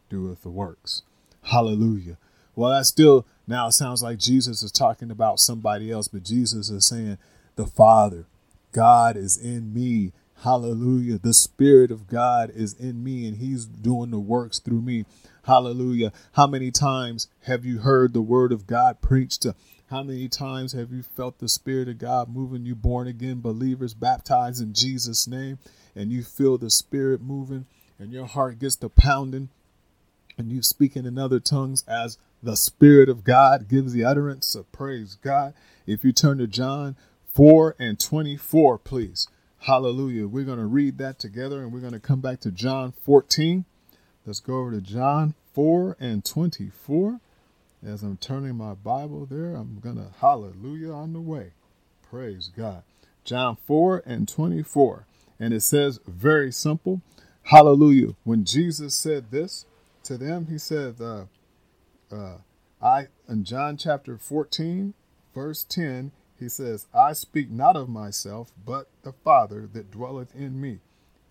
doeth 0.10 0.42
the 0.42 0.50
works. 0.50 1.04
Hallelujah. 1.44 2.18
Well, 2.58 2.72
that 2.72 2.88
still 2.88 3.26
now 3.48 3.70
sounds 3.70 4.04
like 4.04 4.20
Jesus 4.20 4.64
is 4.64 4.74
talking 4.74 5.10
about 5.10 5.40
somebody 5.40 5.90
else, 5.90 6.10
but 6.10 6.24
Jesus 6.24 6.70
is 6.70 6.86
saying, 6.86 7.20
The 7.56 7.68
Father, 7.68 8.26
God 8.74 9.16
is 9.16 9.38
in 9.38 9.74
me. 9.74 10.12
Hallelujah. 10.44 11.20
The 11.20 11.36
Spirit 11.36 11.92
of 11.92 12.08
God 12.08 12.50
is 12.50 12.74
in 12.74 13.04
me 13.04 13.28
and 13.28 13.38
He's 13.38 13.66
doing 13.66 14.10
the 14.10 14.20
works 14.20 14.58
through 14.58 14.82
me. 14.82 15.06
Hallelujah. 15.44 16.12
How 16.32 16.48
many 16.48 16.72
times 16.72 17.28
have 17.42 17.64
you 17.64 17.80
heard 17.80 18.14
the 18.14 18.24
word 18.24 18.52
of 18.52 18.66
God 18.66 19.02
preached? 19.02 19.46
How 19.92 20.02
many 20.02 20.28
times 20.28 20.74
have 20.74 20.92
you 20.92 21.04
felt 21.04 21.38
the 21.38 21.48
Spirit 21.48 21.90
of 21.90 22.00
God 22.00 22.28
moving 22.28 22.66
you, 22.66 22.74
born 22.74 23.08
again 23.08 23.40
believers, 23.40 23.94
baptized 23.94 24.64
in 24.64 24.74
Jesus' 24.74 25.28
name, 25.28 25.60
and 25.96 26.12
you 26.12 26.24
feel 26.24 26.58
the 26.58 26.72
Spirit 26.72 27.22
moving, 27.22 27.68
and 28.00 28.12
your 28.12 28.26
heart 28.26 28.58
gets 28.58 28.78
to 28.78 28.90
pounding, 28.90 29.50
and 30.40 30.52
you 30.52 30.64
speaking 30.64 31.06
in 31.06 31.20
other 31.20 31.40
tongues 31.40 31.84
as 31.88 32.18
the 32.42 32.56
Spirit 32.56 33.10
of 33.10 33.24
God 33.24 33.68
gives 33.68 33.94
the 33.94 34.06
utterance? 34.06 34.48
So 34.48 34.64
praise 34.72 35.20
God. 35.22 35.54
If 35.86 36.04
you 36.04 36.12
turn 36.12 36.40
to 36.40 36.48
John 36.48 36.96
4 37.36 37.76
and 37.78 38.00
24, 38.00 38.80
please. 38.80 39.28
Hallelujah. 39.65 40.28
We're 40.28 40.43
going 40.43 40.58
to 40.58 40.65
read 40.65 40.97
that 40.97 41.19
together 41.19 41.62
and 41.62 41.71
we're 41.71 41.82
going 41.82 41.93
to 41.93 42.00
come 42.00 42.19
back 42.19 42.39
to 42.39 42.52
John 42.52 42.93
14. 43.06 43.65
Let's 44.26 44.39
go 44.39 44.58
over 44.58 44.71
to 44.71 44.82
John 44.82 45.36
4 45.54 45.97
and 46.00 46.26
24. 46.26 47.19
As 47.86 48.02
I'm 48.02 48.17
turning 48.17 48.56
my 48.56 48.74
Bible 48.74 49.28
there, 49.28 49.54
I'm 49.54 49.80
going 49.80 49.97
to 49.97 50.08
hallelujah 50.19 50.91
on 50.91 51.13
the 51.13 51.21
way. 51.21 51.52
Praise 52.02 52.50
God. 52.58 52.82
John 53.24 53.56
4 53.67 54.02
and 54.04 54.28
24. 54.28 55.06
And 55.39 55.54
it 55.54 55.62
says, 55.62 56.00
very 56.08 56.52
simple, 56.52 57.02
hallelujah. 57.43 58.15
When 58.24 58.45
Jesus 58.45 58.95
said 58.95 59.30
this 59.30 59.67
to 60.06 60.17
them, 60.17 60.47
he 60.47 60.58
said, 60.58 60.95
uh, 61.00 61.26
uh, 62.12 62.38
I, 62.82 63.10
in 63.30 63.43
John 63.43 63.78
chapter 63.78 64.17
14, 64.17 64.95
verse 65.36 65.63
10, 65.63 66.13
he 66.42 66.50
says, 66.50 66.88
I 66.92 67.14
speak 67.14 67.52
not 67.52 67.76
of 67.76 67.88
myself, 67.88 68.52
but 68.66 68.88
the 69.04 69.14
Father 69.14 69.70
that 69.74 69.92
dwelleth 69.92 70.36
in 70.36 70.60
me. 70.60 70.80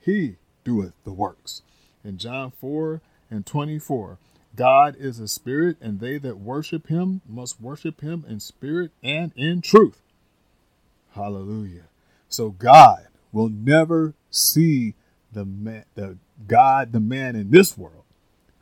He 0.00 0.36
doeth 0.62 0.92
the 1.04 1.12
works. 1.12 1.62
In 2.04 2.16
John 2.16 2.52
4 2.52 3.02
and 3.28 3.44
24, 3.44 4.18
God 4.54 4.94
is 4.96 5.18
a 5.18 5.26
spirit, 5.26 5.76
and 5.80 5.98
they 5.98 6.16
that 6.18 6.38
worship 6.38 6.86
him 6.86 7.22
must 7.28 7.60
worship 7.60 8.02
him 8.02 8.24
in 8.28 8.38
spirit 8.38 8.92
and 9.02 9.32
in 9.34 9.62
truth. 9.62 10.00
Hallelujah. 11.14 11.88
So 12.28 12.50
God 12.50 13.08
will 13.32 13.48
never 13.48 14.14
see 14.30 14.94
the 15.32 15.44
man, 15.44 15.86
the 15.96 16.18
God, 16.46 16.92
the 16.92 17.00
man 17.00 17.34
in 17.34 17.50
this 17.50 17.76
world. 17.76 18.04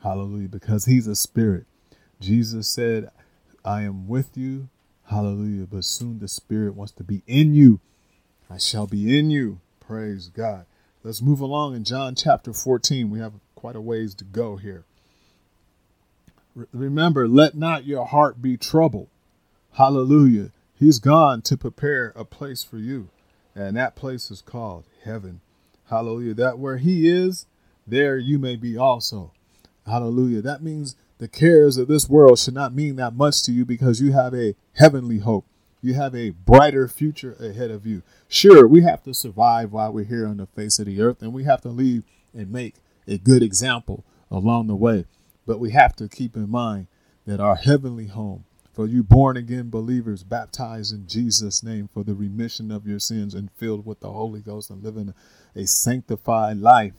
Hallelujah, 0.02 0.48
because 0.48 0.86
he's 0.86 1.06
a 1.06 1.14
spirit. 1.14 1.66
Jesus 2.20 2.68
said, 2.68 3.10
I 3.66 3.82
am 3.82 4.08
with 4.08 4.38
you 4.38 4.70
Hallelujah. 5.08 5.66
But 5.66 5.84
soon 5.84 6.18
the 6.18 6.28
Spirit 6.28 6.74
wants 6.74 6.92
to 6.94 7.04
be 7.04 7.22
in 7.26 7.54
you. 7.54 7.80
I 8.50 8.58
shall 8.58 8.86
be 8.86 9.18
in 9.18 9.30
you. 9.30 9.60
Praise 9.80 10.28
God. 10.28 10.66
Let's 11.02 11.22
move 11.22 11.40
along 11.40 11.74
in 11.74 11.84
John 11.84 12.14
chapter 12.14 12.52
14. 12.52 13.10
We 13.10 13.18
have 13.18 13.34
quite 13.54 13.76
a 13.76 13.80
ways 13.80 14.14
to 14.16 14.24
go 14.24 14.56
here. 14.56 14.84
Remember, 16.72 17.28
let 17.28 17.54
not 17.54 17.86
your 17.86 18.04
heart 18.04 18.42
be 18.42 18.56
troubled. 18.56 19.08
Hallelujah. 19.72 20.50
He's 20.74 20.98
gone 20.98 21.42
to 21.42 21.56
prepare 21.56 22.12
a 22.14 22.24
place 22.24 22.62
for 22.62 22.78
you, 22.78 23.08
and 23.54 23.76
that 23.76 23.96
place 23.96 24.30
is 24.30 24.42
called 24.42 24.84
heaven. 25.04 25.40
Hallelujah. 25.88 26.34
That 26.34 26.58
where 26.58 26.76
He 26.78 27.08
is, 27.08 27.46
there 27.86 28.18
you 28.18 28.38
may 28.38 28.56
be 28.56 28.76
also. 28.76 29.32
Hallelujah. 29.86 30.42
That 30.42 30.62
means 30.62 30.96
the 31.18 31.28
cares 31.28 31.76
of 31.76 31.88
this 31.88 32.08
world 32.08 32.38
should 32.38 32.54
not 32.54 32.74
mean 32.74 32.96
that 32.96 33.14
much 33.14 33.42
to 33.42 33.52
you 33.52 33.64
because 33.64 34.00
you 34.00 34.12
have 34.12 34.34
a 34.34 34.54
heavenly 34.74 35.18
hope. 35.18 35.46
You 35.80 35.94
have 35.94 36.14
a 36.14 36.30
brighter 36.30 36.88
future 36.88 37.36
ahead 37.40 37.70
of 37.70 37.86
you. 37.86 38.02
Sure, 38.28 38.66
we 38.66 38.82
have 38.82 39.02
to 39.04 39.14
survive 39.14 39.72
while 39.72 39.92
we're 39.92 40.04
here 40.04 40.26
on 40.26 40.38
the 40.38 40.46
face 40.46 40.78
of 40.78 40.86
the 40.86 41.00
earth, 41.00 41.22
and 41.22 41.32
we 41.32 41.44
have 41.44 41.60
to 41.62 41.68
leave 41.68 42.02
and 42.34 42.50
make 42.50 42.74
a 43.06 43.18
good 43.18 43.42
example 43.42 44.04
along 44.30 44.66
the 44.66 44.76
way. 44.76 45.04
But 45.46 45.60
we 45.60 45.70
have 45.70 45.94
to 45.96 46.08
keep 46.08 46.36
in 46.36 46.50
mind 46.50 46.88
that 47.26 47.40
our 47.40 47.56
heavenly 47.56 48.06
home, 48.06 48.44
for 48.72 48.86
you 48.86 49.02
born 49.02 49.36
again 49.36 49.70
believers, 49.70 50.22
baptized 50.22 50.92
in 50.92 51.06
Jesus' 51.06 51.62
name 51.62 51.88
for 51.92 52.04
the 52.04 52.14
remission 52.14 52.70
of 52.70 52.86
your 52.86 52.98
sins 52.98 53.34
and 53.34 53.50
filled 53.52 53.86
with 53.86 54.00
the 54.00 54.12
Holy 54.12 54.40
Ghost 54.40 54.70
and 54.70 54.82
living 54.82 55.14
a 55.54 55.66
sanctified 55.66 56.58
life. 56.58 56.94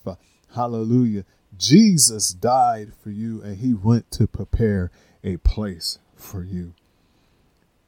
Hallelujah. 0.56 1.26
Jesus 1.58 2.32
died 2.32 2.94
for 3.02 3.10
you 3.10 3.42
and 3.42 3.58
he 3.58 3.74
went 3.74 4.12
to 4.12 4.28
prepare 4.28 4.92
a 5.24 5.38
place 5.38 6.00
for 6.16 6.44
you. 6.44 6.74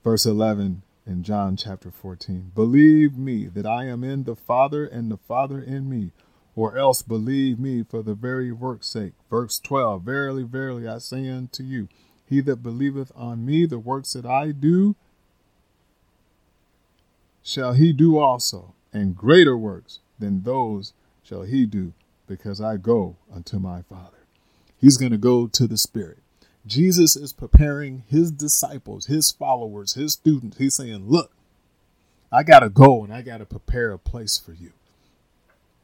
Verse 0.03 0.25
11 0.25 0.81
in 1.05 1.23
John 1.23 1.55
chapter 1.55 1.91
14 1.91 2.51
Believe 2.55 3.17
me 3.17 3.45
that 3.45 3.65
I 3.65 3.85
am 3.85 4.03
in 4.03 4.23
the 4.23 4.35
Father 4.35 4.85
and 4.85 5.11
the 5.11 5.17
Father 5.17 5.61
in 5.61 5.89
me, 5.89 6.11
or 6.55 6.77
else 6.77 7.01
believe 7.01 7.59
me 7.59 7.83
for 7.83 8.01
the 8.01 8.13
very 8.13 8.51
work's 8.51 8.87
sake. 8.87 9.13
Verse 9.29 9.59
12 9.59 10.03
Verily, 10.03 10.43
verily, 10.43 10.87
I 10.87 10.97
say 10.97 11.29
unto 11.29 11.63
you, 11.63 11.87
he 12.25 12.41
that 12.41 12.63
believeth 12.63 13.11
on 13.15 13.45
me, 13.45 13.65
the 13.65 13.79
works 13.79 14.13
that 14.13 14.25
I 14.25 14.51
do, 14.51 14.95
shall 17.43 17.73
he 17.73 17.91
do 17.91 18.17
also, 18.17 18.73
and 18.93 19.15
greater 19.15 19.57
works 19.57 19.99
than 20.19 20.43
those 20.43 20.93
shall 21.23 21.41
he 21.43 21.65
do, 21.65 21.93
because 22.27 22.61
I 22.61 22.77
go 22.77 23.17
unto 23.33 23.59
my 23.59 23.81
Father. 23.81 24.17
He's 24.77 24.97
going 24.97 25.11
to 25.11 25.17
go 25.17 25.47
to 25.47 25.67
the 25.67 25.77
Spirit. 25.77 26.19
Jesus 26.65 27.15
is 27.15 27.33
preparing 27.33 28.03
his 28.07 28.31
disciples, 28.31 29.07
his 29.07 29.31
followers, 29.31 29.93
his 29.93 30.13
students. 30.13 30.57
He's 30.57 30.75
saying, 30.75 31.07
Look, 31.07 31.31
I 32.31 32.43
got 32.43 32.59
to 32.59 32.69
go 32.69 33.03
and 33.03 33.13
I 33.13 33.21
got 33.21 33.39
to 33.39 33.45
prepare 33.45 33.91
a 33.91 33.99
place 33.99 34.37
for 34.37 34.53
you. 34.53 34.71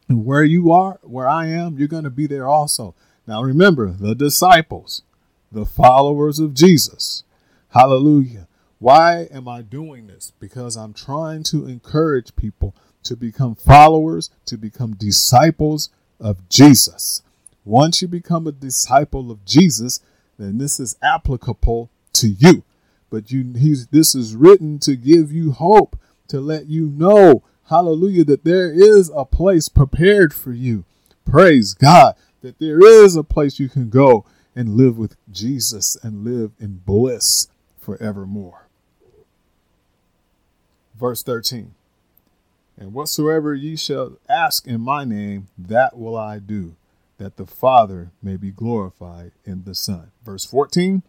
And 0.08 0.26
where 0.26 0.44
you 0.44 0.72
are, 0.72 1.00
where 1.04 1.28
I 1.28 1.48
am, 1.48 1.78
you're 1.78 1.88
going 1.88 2.06
to 2.06 2.10
be 2.10 2.28
there 2.28 2.48
also. 2.48 2.96
Now 3.26 3.44
remember, 3.44 3.92
the 3.92 4.16
disciples, 4.16 5.02
the 5.52 5.66
followers 5.66 6.40
of 6.40 6.54
Jesus. 6.54 7.24
Hallelujah. 7.70 8.48
Why 8.80 9.28
am 9.32 9.48
I 9.48 9.64
doing 9.64 10.08
this? 10.08 10.32
Because 10.40 10.78
I'm 10.78 10.94
trying 10.94 11.44
to 11.44 11.68
encourage 11.68 12.36
people 12.36 12.76
to 13.04 13.16
become 13.16 13.56
followers, 13.56 14.30
to 14.46 14.58
become 14.58 14.94
disciples 14.94 15.90
of 16.20 16.48
Jesus. 16.50 17.22
Once 17.66 18.02
you 18.02 18.08
become 18.08 18.48
a 18.48 18.52
disciple 18.52 19.30
of 19.30 19.44
Jesus, 19.46 20.00
then 20.40 20.58
this 20.58 20.80
is 20.80 20.96
applicable 21.02 21.90
to 22.14 22.30
you. 22.30 22.64
But 23.10 23.32
you, 23.32 23.54
he's, 23.56 23.88
this 23.88 24.16
is 24.16 24.36
written 24.36 24.80
to 24.80 24.96
give 24.96 25.32
you 25.32 25.52
hope, 25.52 25.98
to 26.28 26.40
let 26.40 26.68
you 26.68 26.88
know, 26.88 27.44
hallelujah, 27.70 28.26
that 28.26 28.44
there 28.44 28.72
is 28.72 29.12
a 29.16 29.26
place 29.26 29.70
prepared 29.70 30.34
for 30.34 30.52
you. 30.52 30.86
Praise 31.26 31.74
God, 31.74 32.16
that 32.42 32.60
there 32.60 32.80
is 32.82 33.16
a 33.16 33.24
place 33.24 33.60
you 33.60 33.70
can 33.70 33.90
go 33.90 34.26
and 34.56 34.76
live 34.76 34.98
with 34.98 35.16
Jesus 35.32 35.98
and 36.02 36.24
live 36.24 36.52
in 36.60 36.82
bliss 36.86 37.48
forevermore. 37.80 38.68
Verse 41.00 41.22
13 41.22 41.76
And 42.78 42.94
whatsoever 42.94 43.56
ye 43.56 43.76
shall 43.76 44.18
ask 44.30 44.68
in 44.68 44.82
my 44.82 45.04
name, 45.04 45.48
that 45.58 45.98
will 45.98 46.16
I 46.16 46.40
do 46.40 46.76
that 47.18 47.38
the 47.38 47.46
Father 47.46 48.12
may 48.22 48.38
be 48.38 48.52
glorified 48.52 49.32
in 49.44 49.64
the 49.64 49.76
Son. 49.76 50.12
Verse 50.24 50.46
14 50.46 51.04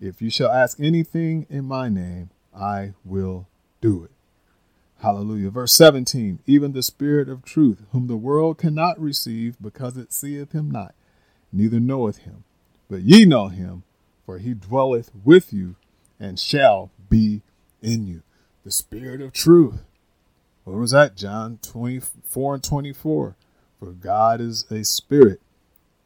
If 0.00 0.20
you 0.20 0.30
shall 0.30 0.50
ask 0.50 0.78
anything 0.78 1.46
in 1.48 1.64
my 1.64 1.88
name, 1.88 2.30
I 2.54 2.92
will 3.04 3.48
do 3.80 4.04
it. 4.04 4.10
Hallelujah. 5.00 5.50
Verse 5.50 5.74
17 5.74 6.40
Even 6.46 6.72
the 6.72 6.82
Spirit 6.82 7.28
of 7.28 7.44
truth, 7.44 7.82
whom 7.92 8.06
the 8.06 8.16
world 8.16 8.58
cannot 8.58 9.00
receive, 9.00 9.56
because 9.60 9.96
it 9.96 10.12
seeth 10.12 10.52
him 10.52 10.70
not, 10.70 10.94
neither 11.52 11.80
knoweth 11.80 12.18
him. 12.18 12.44
But 12.90 13.02
ye 13.02 13.24
know 13.24 13.48
him, 13.48 13.82
for 14.26 14.38
he 14.38 14.54
dwelleth 14.54 15.10
with 15.24 15.52
you 15.52 15.76
and 16.20 16.38
shall 16.38 16.90
be 17.08 17.42
in 17.82 18.06
you. 18.06 18.22
The 18.64 18.70
Spirit 18.70 19.20
of 19.20 19.32
truth. 19.32 19.84
What 20.64 20.76
was 20.76 20.92
that? 20.92 21.16
John 21.16 21.58
24 21.62 22.54
and 22.54 22.64
24. 22.64 23.36
For 23.78 23.86
God 23.92 24.40
is 24.40 24.64
a 24.70 24.82
spirit, 24.82 25.40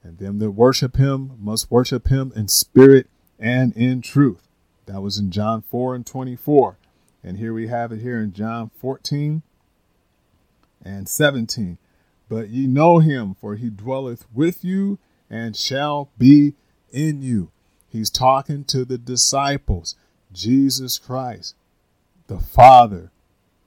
and 0.03 0.19
them 0.19 0.41
that 0.41 0.51
worship 0.51 0.97
him 0.97 1.33
must 1.39 1.71
worship 1.71 2.09
him 2.09 2.33
in 2.35 2.49
spirit 2.49 3.09
and 3.39 3.73
in 3.77 4.03
truth. 4.03 4.49
That 4.87 5.01
was 5.01 5.19
in 5.19 5.31
John 5.31 5.63
4 5.63 5.95
and 5.95 6.07
24. 6.07 6.77
And 7.23 7.39
here 7.39 7.53
we 7.53 7.69
have 7.69 7.93
it 7.93 8.01
here 8.01 8.21
in 8.21 8.33
John 8.33 8.71
14 8.81 9.43
and 10.83 11.09
17. 11.09 11.79
But 12.29 12.49
ye 12.49 12.67
know 12.67 12.99
him, 12.99 13.37
for 13.41 13.55
he 13.55 13.71
dwelleth 13.71 14.27
with 14.35 14.65
you 14.65 14.99
and 15.31 15.57
shall 15.57 16.11
be 16.19 16.55
in 16.91 17.23
you. 17.23 17.51
He's 17.89 18.11
talking 18.11 18.65
to 18.65 18.85
the 18.85 18.99
disciples, 18.99 19.95
Jesus 20.33 20.99
Christ, 20.99 21.55
the 22.27 22.39
Father, 22.39 23.11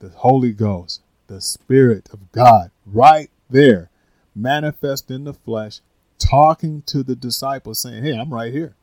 the 0.01 0.09
Holy 0.09 0.51
Ghost, 0.51 1.01
the 1.27 1.39
Spirit 1.39 2.09
of 2.11 2.31
God, 2.31 2.71
right 2.85 3.29
there 3.49 3.89
manifest 4.35 5.11
in 5.11 5.23
the 5.23 5.33
flesh, 5.33 5.79
talking 6.17 6.81
to 6.87 7.03
the 7.03 7.15
disciples, 7.15 7.79
saying, 7.79 8.03
Hey, 8.03 8.17
I'm 8.17 8.33
right 8.33 8.51
here. 8.51 8.75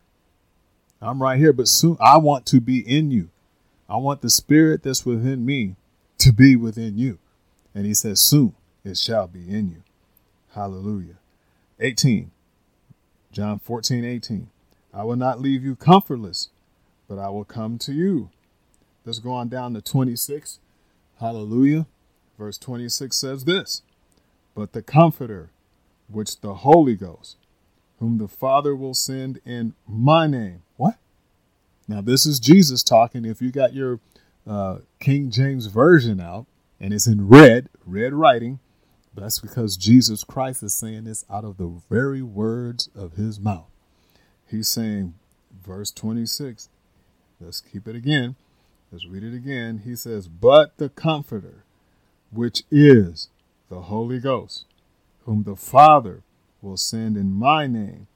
I'm 1.00 1.22
right 1.22 1.38
here, 1.38 1.52
but 1.52 1.68
soon 1.68 1.96
I 2.00 2.18
want 2.18 2.46
to 2.46 2.60
be 2.60 2.78
in 2.78 3.10
you. 3.10 3.30
I 3.88 3.96
want 3.96 4.20
the 4.20 4.30
spirit 4.30 4.82
that's 4.82 5.06
within 5.06 5.46
me 5.46 5.76
to 6.18 6.32
be 6.32 6.56
within 6.56 6.98
you. 6.98 7.18
And 7.74 7.86
he 7.86 7.94
says, 7.94 8.20
Soon 8.20 8.54
it 8.84 8.96
shall 8.96 9.26
be 9.26 9.48
in 9.48 9.70
you. 9.70 9.82
Hallelujah. 10.54 11.16
18. 11.80 12.30
John 13.32 13.58
14, 13.58 14.04
18. 14.04 14.50
I 14.92 15.04
will 15.04 15.16
not 15.16 15.40
leave 15.40 15.62
you 15.62 15.76
comfortless, 15.76 16.48
but 17.08 17.18
I 17.18 17.28
will 17.28 17.44
come 17.44 17.78
to 17.78 17.92
you. 17.92 18.30
Let's 19.04 19.20
go 19.20 19.32
on 19.32 19.48
down 19.48 19.74
to 19.74 19.80
26. 19.80 20.58
Hallelujah. 21.20 21.86
Verse 22.38 22.58
26 22.58 23.16
says 23.16 23.44
this 23.44 23.82
But 24.54 24.72
the 24.72 24.82
Comforter, 24.82 25.50
which 26.08 26.40
the 26.40 26.54
Holy 26.54 26.94
Ghost, 26.94 27.36
whom 27.98 28.18
the 28.18 28.28
Father 28.28 28.74
will 28.76 28.94
send 28.94 29.40
in 29.44 29.74
my 29.86 30.26
name. 30.26 30.62
What? 30.76 30.96
Now, 31.88 32.00
this 32.00 32.26
is 32.26 32.38
Jesus 32.38 32.82
talking. 32.82 33.24
If 33.24 33.42
you 33.42 33.50
got 33.50 33.74
your 33.74 33.98
uh, 34.46 34.78
King 35.00 35.30
James 35.30 35.66
Version 35.66 36.20
out 36.20 36.46
and 36.80 36.94
it's 36.94 37.06
in 37.06 37.28
red, 37.28 37.68
red 37.84 38.14
writing, 38.14 38.60
that's 39.14 39.40
because 39.40 39.76
Jesus 39.76 40.22
Christ 40.22 40.62
is 40.62 40.74
saying 40.74 41.04
this 41.04 41.24
out 41.28 41.44
of 41.44 41.56
the 41.56 41.80
very 41.90 42.22
words 42.22 42.88
of 42.94 43.14
his 43.14 43.40
mouth. 43.40 43.70
He's 44.46 44.68
saying, 44.68 45.14
verse 45.66 45.90
26, 45.90 46.68
let's 47.40 47.60
keep 47.60 47.88
it 47.88 47.96
again. 47.96 48.36
Let's 48.90 49.06
read 49.06 49.22
it 49.22 49.34
again. 49.34 49.82
He 49.84 49.94
says, 49.96 50.28
But 50.28 50.78
the 50.78 50.88
Comforter, 50.88 51.64
which 52.30 52.62
is 52.70 53.28
the 53.68 53.82
Holy 53.82 54.18
Ghost, 54.18 54.64
whom 55.24 55.42
the 55.42 55.56
Father 55.56 56.22
will 56.62 56.78
send 56.78 57.16
in 57.16 57.32
my 57.32 57.66
name, 57.66 58.06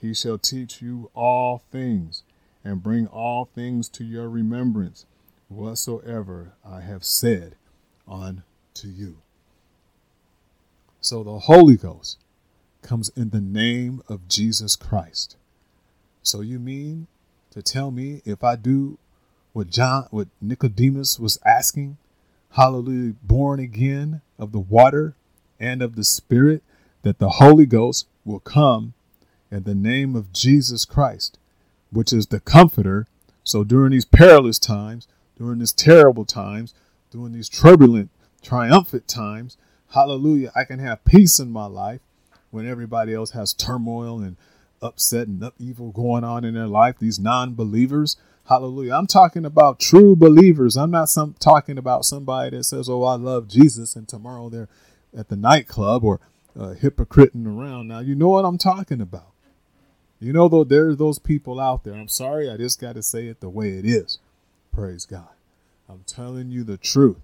he 0.00 0.12
shall 0.12 0.38
teach 0.38 0.82
you 0.82 1.10
all 1.14 1.62
things 1.72 2.22
and 2.62 2.82
bring 2.82 3.06
all 3.06 3.46
things 3.46 3.88
to 3.88 4.04
your 4.04 4.28
remembrance 4.28 5.06
whatsoever 5.48 6.52
I 6.64 6.82
have 6.82 7.04
said 7.04 7.56
unto 8.06 8.42
you. 8.84 9.16
So 11.00 11.22
the 11.22 11.38
Holy 11.38 11.76
Ghost 11.76 12.18
comes 12.82 13.08
in 13.16 13.30
the 13.30 13.40
name 13.40 14.02
of 14.08 14.28
Jesus 14.28 14.76
Christ. 14.76 15.36
So 16.22 16.42
you 16.42 16.58
mean 16.58 17.06
to 17.50 17.62
tell 17.62 17.90
me 17.90 18.20
if 18.26 18.44
I 18.44 18.56
do 18.56 18.98
what 19.58 19.70
John 19.70 20.06
what 20.12 20.28
Nicodemus 20.40 21.18
was 21.18 21.40
asking, 21.44 21.96
hallelujah, 22.52 23.14
born 23.24 23.58
again 23.58 24.20
of 24.38 24.52
the 24.52 24.60
water 24.60 25.16
and 25.58 25.82
of 25.82 25.96
the 25.96 26.04
spirit, 26.04 26.62
that 27.02 27.18
the 27.18 27.28
Holy 27.28 27.66
Ghost 27.66 28.06
will 28.24 28.38
come 28.38 28.94
in 29.50 29.64
the 29.64 29.74
name 29.74 30.14
of 30.14 30.32
Jesus 30.32 30.84
Christ, 30.84 31.38
which 31.90 32.12
is 32.12 32.28
the 32.28 32.38
comforter. 32.38 33.08
So 33.42 33.64
during 33.64 33.90
these 33.90 34.04
perilous 34.04 34.60
times, 34.60 35.08
during 35.36 35.58
these 35.58 35.72
terrible 35.72 36.24
times, 36.24 36.72
during 37.10 37.32
these 37.32 37.48
turbulent, 37.48 38.10
triumphant 38.40 39.08
times, 39.08 39.56
hallelujah, 39.92 40.52
I 40.54 40.62
can 40.62 40.78
have 40.78 41.04
peace 41.04 41.40
in 41.40 41.50
my 41.50 41.66
life 41.66 42.00
when 42.52 42.64
everybody 42.64 43.12
else 43.12 43.32
has 43.32 43.52
turmoil 43.54 44.20
and 44.20 44.36
upset 44.80 45.26
and 45.26 45.42
upheaval 45.42 45.90
going 45.90 46.22
on 46.22 46.44
in 46.44 46.54
their 46.54 46.68
life, 46.68 46.94
these 47.00 47.18
non 47.18 47.54
believers. 47.54 48.16
Hallelujah. 48.48 48.94
I'm 48.94 49.06
talking 49.06 49.44
about 49.44 49.78
true 49.78 50.16
believers. 50.16 50.74
I'm 50.74 50.90
not 50.90 51.10
some 51.10 51.34
talking 51.38 51.76
about 51.76 52.06
somebody 52.06 52.56
that 52.56 52.64
says, 52.64 52.88
Oh, 52.88 53.02
I 53.02 53.14
love 53.14 53.46
Jesus, 53.46 53.94
and 53.94 54.08
tomorrow 54.08 54.48
they're 54.48 54.70
at 55.14 55.28
the 55.28 55.36
nightclub 55.36 56.02
or 56.02 56.18
uh, 56.58 56.72
hypocriting 56.80 57.46
around. 57.46 57.88
Now, 57.88 57.98
you 57.98 58.14
know 58.14 58.30
what 58.30 58.46
I'm 58.46 58.56
talking 58.56 59.02
about. 59.02 59.32
You 60.18 60.32
know, 60.32 60.48
though, 60.48 60.64
there's 60.64 60.96
those 60.96 61.18
people 61.18 61.60
out 61.60 61.84
there. 61.84 61.92
I'm 61.92 62.08
sorry, 62.08 62.48
I 62.48 62.56
just 62.56 62.80
got 62.80 62.94
to 62.94 63.02
say 63.02 63.26
it 63.26 63.40
the 63.40 63.50
way 63.50 63.72
it 63.72 63.84
is. 63.84 64.18
Praise 64.72 65.04
God. 65.04 65.28
I'm 65.86 66.04
telling 66.06 66.50
you 66.50 66.64
the 66.64 66.78
truth. 66.78 67.20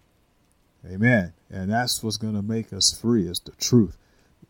Amen. 0.87 1.33
And 1.51 1.73
that's 1.73 2.03
what's 2.03 2.19
going 2.19 2.35
to 2.35 2.43
make 2.43 2.71
us 2.71 2.93
free 2.93 3.27
is 3.27 3.41
the 3.41 3.53
truth. 3.53 3.97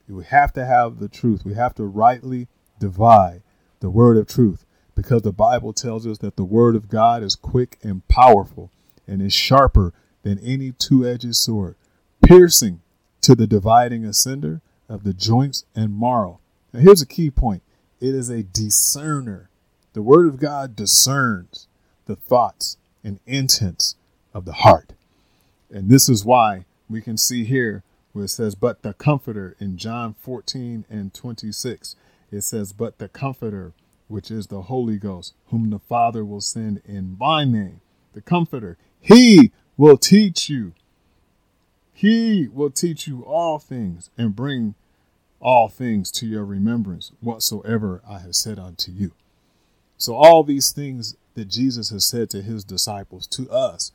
We 0.08 0.24
have 0.24 0.52
to 0.54 0.66
have 0.66 0.98
the 0.98 1.08
truth. 1.08 1.44
We 1.44 1.54
have 1.54 1.76
to 1.76 1.84
rightly 1.84 2.48
divide 2.80 3.42
the 3.78 3.90
word 3.90 4.16
of 4.16 4.26
truth 4.26 4.66
because 4.94 5.22
the 5.22 5.32
Bible 5.32 5.72
tells 5.72 6.06
us 6.06 6.18
that 6.18 6.36
the 6.36 6.44
word 6.44 6.76
of 6.76 6.88
God 6.88 7.22
is 7.22 7.36
quick 7.36 7.78
and 7.82 8.06
powerful 8.08 8.70
and 9.06 9.20
is 9.20 9.32
sharper 9.32 9.92
than 10.22 10.38
any 10.38 10.72
two 10.72 11.06
edged 11.06 11.34
sword, 11.36 11.76
piercing 12.24 12.80
to 13.20 13.34
the 13.34 13.46
dividing 13.46 14.04
asunder 14.04 14.60
of 14.88 15.04
the 15.04 15.14
joints 15.14 15.64
and 15.74 15.98
marrow. 15.98 16.38
Now, 16.72 16.80
here's 16.80 17.02
a 17.02 17.06
key 17.06 17.30
point 17.30 17.62
it 18.00 18.14
is 18.14 18.28
a 18.28 18.42
discerner. 18.42 19.48
The 19.92 20.02
word 20.02 20.26
of 20.26 20.40
God 20.40 20.74
discerns 20.74 21.68
the 22.06 22.16
thoughts 22.16 22.76
and 23.02 23.20
intents 23.26 23.94
of 24.32 24.44
the 24.44 24.52
heart. 24.52 24.92
And 25.70 25.88
this 25.88 26.08
is 26.08 26.24
why 26.24 26.64
we 26.88 27.00
can 27.00 27.16
see 27.16 27.44
here 27.44 27.82
where 28.12 28.24
it 28.24 28.28
says, 28.28 28.54
But 28.54 28.82
the 28.82 28.94
Comforter 28.94 29.56
in 29.58 29.76
John 29.76 30.14
14 30.14 30.84
and 30.90 31.14
26. 31.14 31.96
It 32.30 32.42
says, 32.42 32.72
But 32.72 32.98
the 32.98 33.08
Comforter, 33.08 33.72
which 34.08 34.30
is 34.30 34.46
the 34.46 34.62
Holy 34.62 34.96
Ghost, 34.96 35.34
whom 35.46 35.70
the 35.70 35.78
Father 35.78 36.24
will 36.24 36.40
send 36.40 36.82
in 36.84 37.16
my 37.18 37.44
name, 37.44 37.80
the 38.12 38.20
Comforter, 38.20 38.76
he 39.00 39.52
will 39.76 39.96
teach 39.96 40.48
you. 40.48 40.72
He 41.92 42.48
will 42.48 42.70
teach 42.70 43.06
you 43.06 43.22
all 43.22 43.58
things 43.58 44.10
and 44.16 44.36
bring 44.36 44.74
all 45.40 45.68
things 45.68 46.10
to 46.10 46.26
your 46.26 46.44
remembrance 46.44 47.12
whatsoever 47.20 48.02
I 48.08 48.18
have 48.18 48.34
said 48.34 48.58
unto 48.58 48.90
you. 48.90 49.12
So, 49.96 50.14
all 50.14 50.42
these 50.42 50.72
things 50.72 51.16
that 51.34 51.48
Jesus 51.48 51.90
has 51.90 52.04
said 52.04 52.30
to 52.30 52.42
his 52.42 52.64
disciples, 52.64 53.26
to 53.28 53.50
us, 53.50 53.92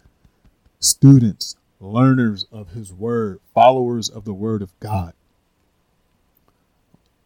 students, 0.80 1.56
learners 1.80 2.46
of 2.52 2.70
his 2.70 2.94
word, 2.94 3.40
followers 3.54 4.10
of 4.10 4.26
the 4.26 4.34
word 4.34 4.62
of 4.62 4.78
God, 4.80 5.14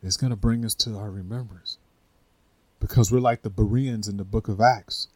is 0.01 0.17
going 0.17 0.31
to 0.31 0.35
bring 0.37 0.65
us 0.65 0.75
to 0.75 0.97
our 0.97 1.09
remembrance. 1.09 1.77
Because 2.83 3.13
we're 3.13 3.19
like 3.19 3.43
the 3.43 3.49
Bereans 3.49 4.09
in 4.09 4.17
the 4.17 4.25
book 4.25 4.49
of 4.49 4.59
Acts. 4.59 5.07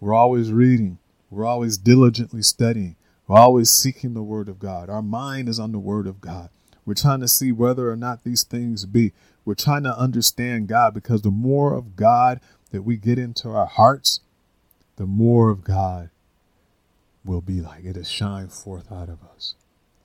We're 0.00 0.12
always 0.12 0.52
reading, 0.52 0.98
we're 1.30 1.46
always 1.46 1.78
diligently 1.78 2.42
studying, 2.42 2.96
we're 3.26 3.38
always 3.38 3.70
seeking 3.70 4.12
the 4.12 4.22
word 4.22 4.50
of 4.50 4.58
God. 4.58 4.90
Our 4.90 5.00
mind 5.00 5.48
is 5.48 5.58
on 5.58 5.72
the 5.72 5.78
word 5.78 6.06
of 6.06 6.20
God. 6.20 6.50
We're 6.84 6.92
trying 6.92 7.20
to 7.20 7.28
see 7.28 7.52
whether 7.52 7.90
or 7.90 7.96
not 7.96 8.22
these 8.22 8.44
things 8.44 8.84
be. 8.84 9.14
We're 9.46 9.54
trying 9.54 9.84
to 9.84 9.98
understand 9.98 10.68
God 10.68 10.92
because 10.92 11.22
the 11.22 11.30
more 11.30 11.72
of 11.72 11.96
God 11.96 12.38
that 12.70 12.82
we 12.82 12.98
get 12.98 13.18
into 13.18 13.48
our 13.48 13.64
hearts, 13.64 14.20
the 14.96 15.06
more 15.06 15.48
of 15.48 15.64
God 15.64 16.10
will 17.24 17.40
be 17.40 17.62
like. 17.62 17.86
It'll 17.86 18.04
shine 18.04 18.48
forth 18.48 18.92
out 18.92 19.08
of 19.08 19.24
us. 19.34 19.54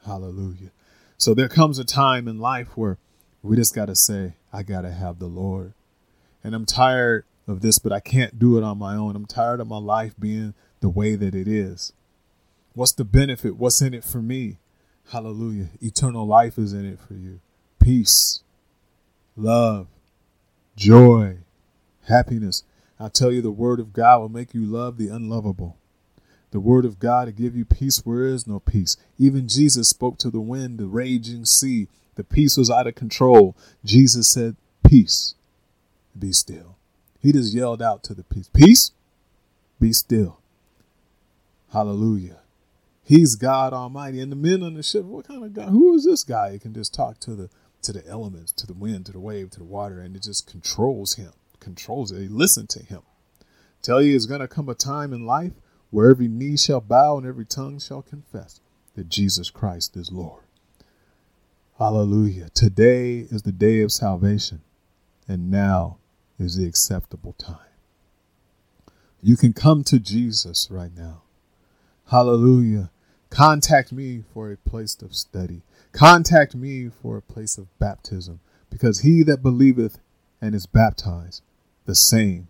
Hallelujah. 0.06 0.71
So 1.17 1.34
there 1.34 1.50
comes 1.50 1.78
a 1.78 1.84
time 1.84 2.30
in 2.30 2.39
life 2.39 2.78
where 2.78 2.97
we 3.43 3.58
just 3.58 3.76
got 3.76 3.88
to 3.88 3.97
say, 3.97 4.36
I 4.54 4.63
got 4.63 4.84
to 4.84 4.91
have 4.91 5.19
the 5.19 5.28
Lord. 5.28 5.74
And 6.43 6.56
I'm 6.56 6.65
tired 6.65 7.25
of 7.47 7.62
this, 7.62 7.80
but 7.80 7.91
I 7.91 7.99
can't 7.99 8.39
do 8.39 8.58
it 8.58 8.63
on 8.63 8.77
my 8.77 8.95
own. 8.95 9.15
I'm 9.15 9.25
tired 9.25 9.60
of 9.60 9.67
my 9.67 9.77
life 9.77 10.13
being 10.19 10.54
the 10.80 10.89
way 10.89 11.15
that 11.15 11.36
it 11.36 11.47
is. 11.47 11.93
What's 12.73 12.93
the 12.93 13.04
benefit? 13.04 13.58
What's 13.58 13.82
in 13.82 13.93
it 13.93 14.04
for 14.04 14.21
me? 14.21 14.58
Hallelujah. 15.12 15.69
Eternal 15.82 16.25
life 16.25 16.58
is 16.58 16.73
in 16.73 16.86
it 16.86 16.99
for 16.99 17.13
you. 17.13 17.41
Peace, 17.80 18.43
love, 19.36 19.88
joy, 20.75 21.39
happiness. 22.08 22.63
I 22.99 23.10
tell 23.10 23.32
you, 23.32 23.41
the 23.41 23.51
word 23.51 23.80
of 23.80 23.93
God 23.93 24.19
will 24.19 24.30
make 24.30 24.54
you 24.54 24.63
love 24.63 24.97
the 24.97 25.10
unlovable. 25.10 25.77
The 26.51 26.60
word 26.60 26.86
of 26.86 26.99
God 26.99 27.25
to 27.25 27.32
give 27.32 27.56
you 27.56 27.65
peace 27.65 28.06
where 28.06 28.25
is 28.25 28.45
no 28.45 28.60
peace. 28.60 28.97
Even 29.17 29.47
Jesus 29.47 29.89
spoke 29.89 30.17
to 30.19 30.30
the 30.30 30.41
wind, 30.41 30.77
the 30.77 30.86
raging 30.86 31.45
sea. 31.45 31.88
The 32.15 32.23
peace 32.23 32.58
was 32.58 32.69
out 32.69 32.88
of 32.88 32.95
control. 32.95 33.56
Jesus 33.84 34.32
said, 34.32 34.56
Peace, 34.88 35.36
be 36.17 36.32
still. 36.32 36.78
He 37.19 37.32
just 37.32 37.54
yelled 37.54 37.82
out 37.82 38.04
to 38.04 38.13
the 38.13 38.24
peace, 38.24 38.50
Peace, 38.54 38.91
be 39.80 39.93
still. 39.93 40.39
Hallelujah. 41.71 42.39
He's 43.04 43.36
God 43.36 43.74
Almighty. 43.74 44.19
And 44.19 44.32
the 44.32 44.36
men 44.36 44.63
on 44.63 44.74
the 44.74 44.84
ship, 44.84 45.04
what 45.04 45.28
kind 45.28 45.43
of 45.43 45.54
God? 45.54 45.69
Who 45.69 45.93
is 45.95 46.06
this 46.06 46.24
guy? 46.24 46.54
He 46.54 46.60
can 46.60 46.74
just 46.74 46.93
talk 46.93 47.19
to 47.19 47.36
the 47.36 47.50
to 47.84 47.91
the 47.91 48.08
elements, 48.08 48.52
to 48.52 48.67
the 48.67 48.74
wind, 48.74 49.08
to 49.08 49.12
the 49.12 49.19
wave, 49.19 49.50
to 49.50 49.60
the 49.60 49.65
water, 49.65 50.00
and 50.00 50.15
it 50.15 50.21
just 50.21 50.45
controls 50.45 51.15
him, 51.15 51.32
controls 51.60 52.12
it. 52.12 52.15
They 52.15 52.28
listen 52.28 52.67
to 52.67 52.84
him. 52.84 53.02
Tell 53.82 54.02
you, 54.02 54.15
it's 54.15 54.28
gonna 54.28 54.47
come 54.47 54.69
a 54.69 54.76
time 54.76 55.13
in 55.13 55.26
life 55.26 55.54
where 55.89 56.10
every 56.10 56.28
knee 56.28 56.58
shall 56.58 56.82
bow 56.82 57.18
and 57.18 57.26
every 57.26 57.45
tongue 57.45 57.80
shall 57.80 58.03
confess 58.03 58.59
that 58.95 59.09
Jesus 59.09 59.49
Christ 59.49 59.97
is 59.97 60.12
Lord. 60.12 60.43
Hallelujah. 61.80 62.49
Today 62.53 63.20
is 63.32 63.41
the 63.41 63.51
day 63.51 63.82
of 63.82 63.91
salvation, 63.91 64.62
and 65.28 65.49
now 65.49 65.97
is 66.42 66.56
the 66.56 66.66
acceptable 66.66 67.34
time. 67.34 67.58
You 69.22 69.38
can 69.38 69.54
come 69.54 69.84
to 69.86 70.00
Jesus 70.00 70.68
right 70.72 70.96
now. 70.96 71.22
Hallelujah. 72.08 72.89
Contact 73.30 73.92
me 73.92 74.24
for 74.34 74.52
a 74.52 74.58
place 74.58 74.98
of 75.02 75.16
study. 75.16 75.62
Contact 75.92 76.56
me 76.56 76.89
for 76.89 77.18
a 77.18 77.22
place 77.22 77.58
of 77.58 77.68
baptism, 77.80 78.39
because 78.70 79.00
he 79.00 79.24
that 79.24 79.44
believeth 79.44 80.00
and 80.42 80.56
is 80.56 80.66
baptized, 80.66 81.44
the 81.86 81.96
same 81.96 82.48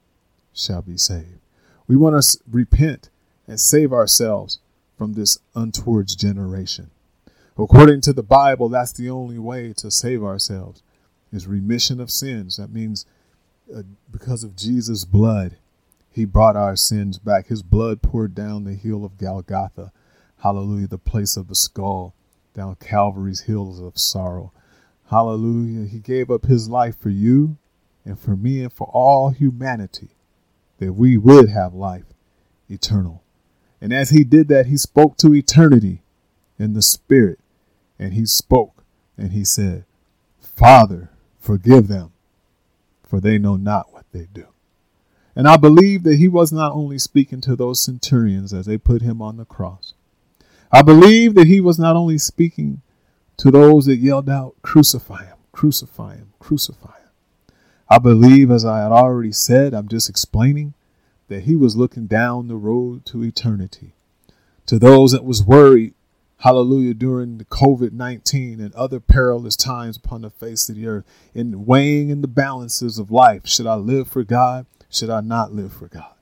shall 0.54 0.82
be 0.82 0.98
saved. 0.98 1.39
We 1.88 1.96
want 1.96 2.22
to 2.22 2.39
repent 2.50 3.10
and 3.48 3.60
save 3.60 3.92
ourselves 3.92 4.60
from 4.98 5.14
this 5.14 5.39
untoward 5.56 6.08
generation. 6.08 6.92
According 7.58 8.02
to 8.02 8.14
the 8.14 8.24
Bible, 8.24 8.70
that's 8.70 8.94
the 8.94 9.10
only 9.10 9.38
way 9.38 9.74
to 9.78 9.92
save 9.92 10.24
ourselves 10.24 10.82
is 11.34 11.48
remission 11.48 12.00
of 12.00 12.10
sins. 12.12 12.58
That 12.58 12.72
means 12.72 13.06
uh, 13.76 13.84
because 14.11 14.43
of 14.43 14.55
Jesus' 14.55 15.05
blood, 15.05 15.57
He 16.11 16.26
brought 16.26 16.55
our 16.55 16.76
sins 16.76 17.17
back. 17.17 17.47
His 17.47 17.63
blood 17.63 18.01
poured 18.01 18.36
down 18.36 18.63
the 18.63 18.74
hill 18.74 19.05
of 19.05 19.17
Golgotha. 19.17 19.91
Hallelujah, 20.39 20.88
the 20.88 20.97
place 20.97 21.38
of 21.38 21.47
the 21.47 21.55
skull, 21.55 22.13
down 22.53 22.76
Calvary's 22.76 23.41
hills 23.41 23.80
of 23.80 23.97
sorrow. 23.97 24.51
Hallelujah. 25.09 25.88
He 25.88 25.99
gave 25.99 26.32
up 26.32 26.45
his 26.45 26.69
life 26.69 26.97
for 26.97 27.09
you 27.09 27.57
and 28.05 28.19
for 28.19 28.36
me 28.36 28.63
and 28.63 28.72
for 28.74 28.88
all 28.93 29.30
humanity 29.30 30.09
that 30.80 30.93
we 30.93 31.17
would 31.17 31.49
have 31.49 31.74
life 31.74 32.05
eternal. 32.69 33.22
And 33.82 33.93
as 33.93 34.11
he 34.11 34.24
did 34.24 34.47
that, 34.47 34.67
he 34.67 34.78
spoke 34.78 35.17
to 35.17 35.36
eternity 35.36 36.01
in 36.57 36.74
the 36.74 36.82
spirit. 36.82 37.39
And 37.99 38.13
he 38.13 38.26
spoke 38.26 38.84
and 39.17 39.32
he 39.32 39.43
said, 39.43 39.86
Father, 40.39 41.09
forgive 41.39 41.88
them, 41.88 42.13
for 43.12 43.20
they 43.20 43.38
know 43.38 43.57
not 43.57 43.91
what 43.91 44.05
they 44.14 44.26
do. 44.34 44.47
And 45.36 45.45
I 45.45 45.57
believe 45.57 46.03
that 46.03 46.16
he 46.16 46.30
was 46.30 46.53
not 46.53 46.72
only 46.72 46.97
speaking 46.97 47.41
to 47.41 47.57
those 47.57 47.82
centurions 47.82 48.53
as 48.53 48.68
they 48.68 48.78
put 48.78 49.01
him 49.01 49.22
on 49.22 49.36
the 49.36 49.43
cross. 49.43 49.93
I 50.72 50.82
believe 50.82 51.36
that 51.36 51.47
he 51.47 51.59
was 51.59 51.78
not 51.78 51.97
only 51.97 52.18
speaking 52.18 52.82
to 53.36 53.51
those 53.51 53.86
that 53.88 53.97
yelled 53.97 54.30
out, 54.30 54.55
Crucify 54.62 55.26
him, 55.26 55.36
crucify 55.51 56.16
him, 56.16 56.32
crucify 56.39 56.99
him. 56.99 57.55
I 57.89 57.99
believe, 57.99 58.49
as 58.49 58.64
I 58.64 58.80
had 58.80 58.93
already 58.93 59.34
said, 59.34 59.74
I'm 59.74 59.89
just 59.89 60.09
explaining, 60.09 60.74
that 61.28 61.43
he 61.43 61.57
was 61.57 61.76
looking 61.76 62.07
down 62.07 62.47
the 62.47 62.55
road 62.55 63.05
to 63.07 63.26
eternity. 63.26 63.91
To 64.68 64.80
those 64.80 65.12
that 65.12 65.26
was 65.26 65.43
worried, 65.43 65.95
hallelujah, 66.42 66.94
during 66.94 67.38
the 67.38 67.46
COVID 67.46 67.92
19 67.92 68.60
and 68.60 68.74
other 68.76 69.00
perilous 69.00 69.56
times 69.56 69.98
upon 69.98 70.22
the 70.22 70.30
face 70.30 70.70
of 70.70 70.76
the 70.76 70.88
earth, 70.88 71.06
in 71.34 71.66
weighing 71.66 72.10
in 72.10 72.22
the 72.22 72.28
balances 72.28 73.00
of 73.00 73.12
life. 73.12 73.48
Should 73.48 73.68
I 73.68 73.76
live 73.76 74.08
for 74.08 74.24
God? 74.24 74.66
Should 74.89 75.10
I 75.10 75.22
not 75.22 75.54
live 75.54 75.74
for 75.74 75.88
God? 75.88 76.14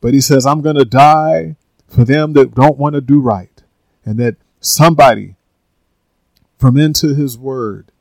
But 0.00 0.14
he 0.14 0.20
says, 0.20 0.44
I'm 0.44 0.62
going 0.62 0.76
to 0.76 0.84
die 0.84 1.56
for 1.86 2.04
them 2.04 2.32
that 2.32 2.54
don't 2.54 2.78
want 2.78 2.94
to 2.94 3.00
do 3.00 3.20
right. 3.20 3.62
And 4.04 4.18
that 4.18 4.36
somebody 4.60 5.36
from 6.58 6.76
into 6.76 7.14
his 7.14 7.38
word, 7.38 7.92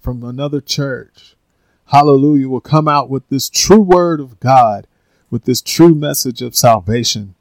from 0.00 0.24
another 0.24 0.60
church, 0.60 1.36
hallelujah, 1.86 2.48
will 2.48 2.60
come 2.60 2.88
out 2.88 3.10
with 3.10 3.28
this 3.28 3.50
true 3.50 3.82
word 3.82 4.18
of 4.18 4.40
God 4.40 4.86
with 5.30 5.44
this 5.44 5.60
true 5.60 5.94
message 5.94 6.42
of 6.42 6.54
salvation. 6.54 7.34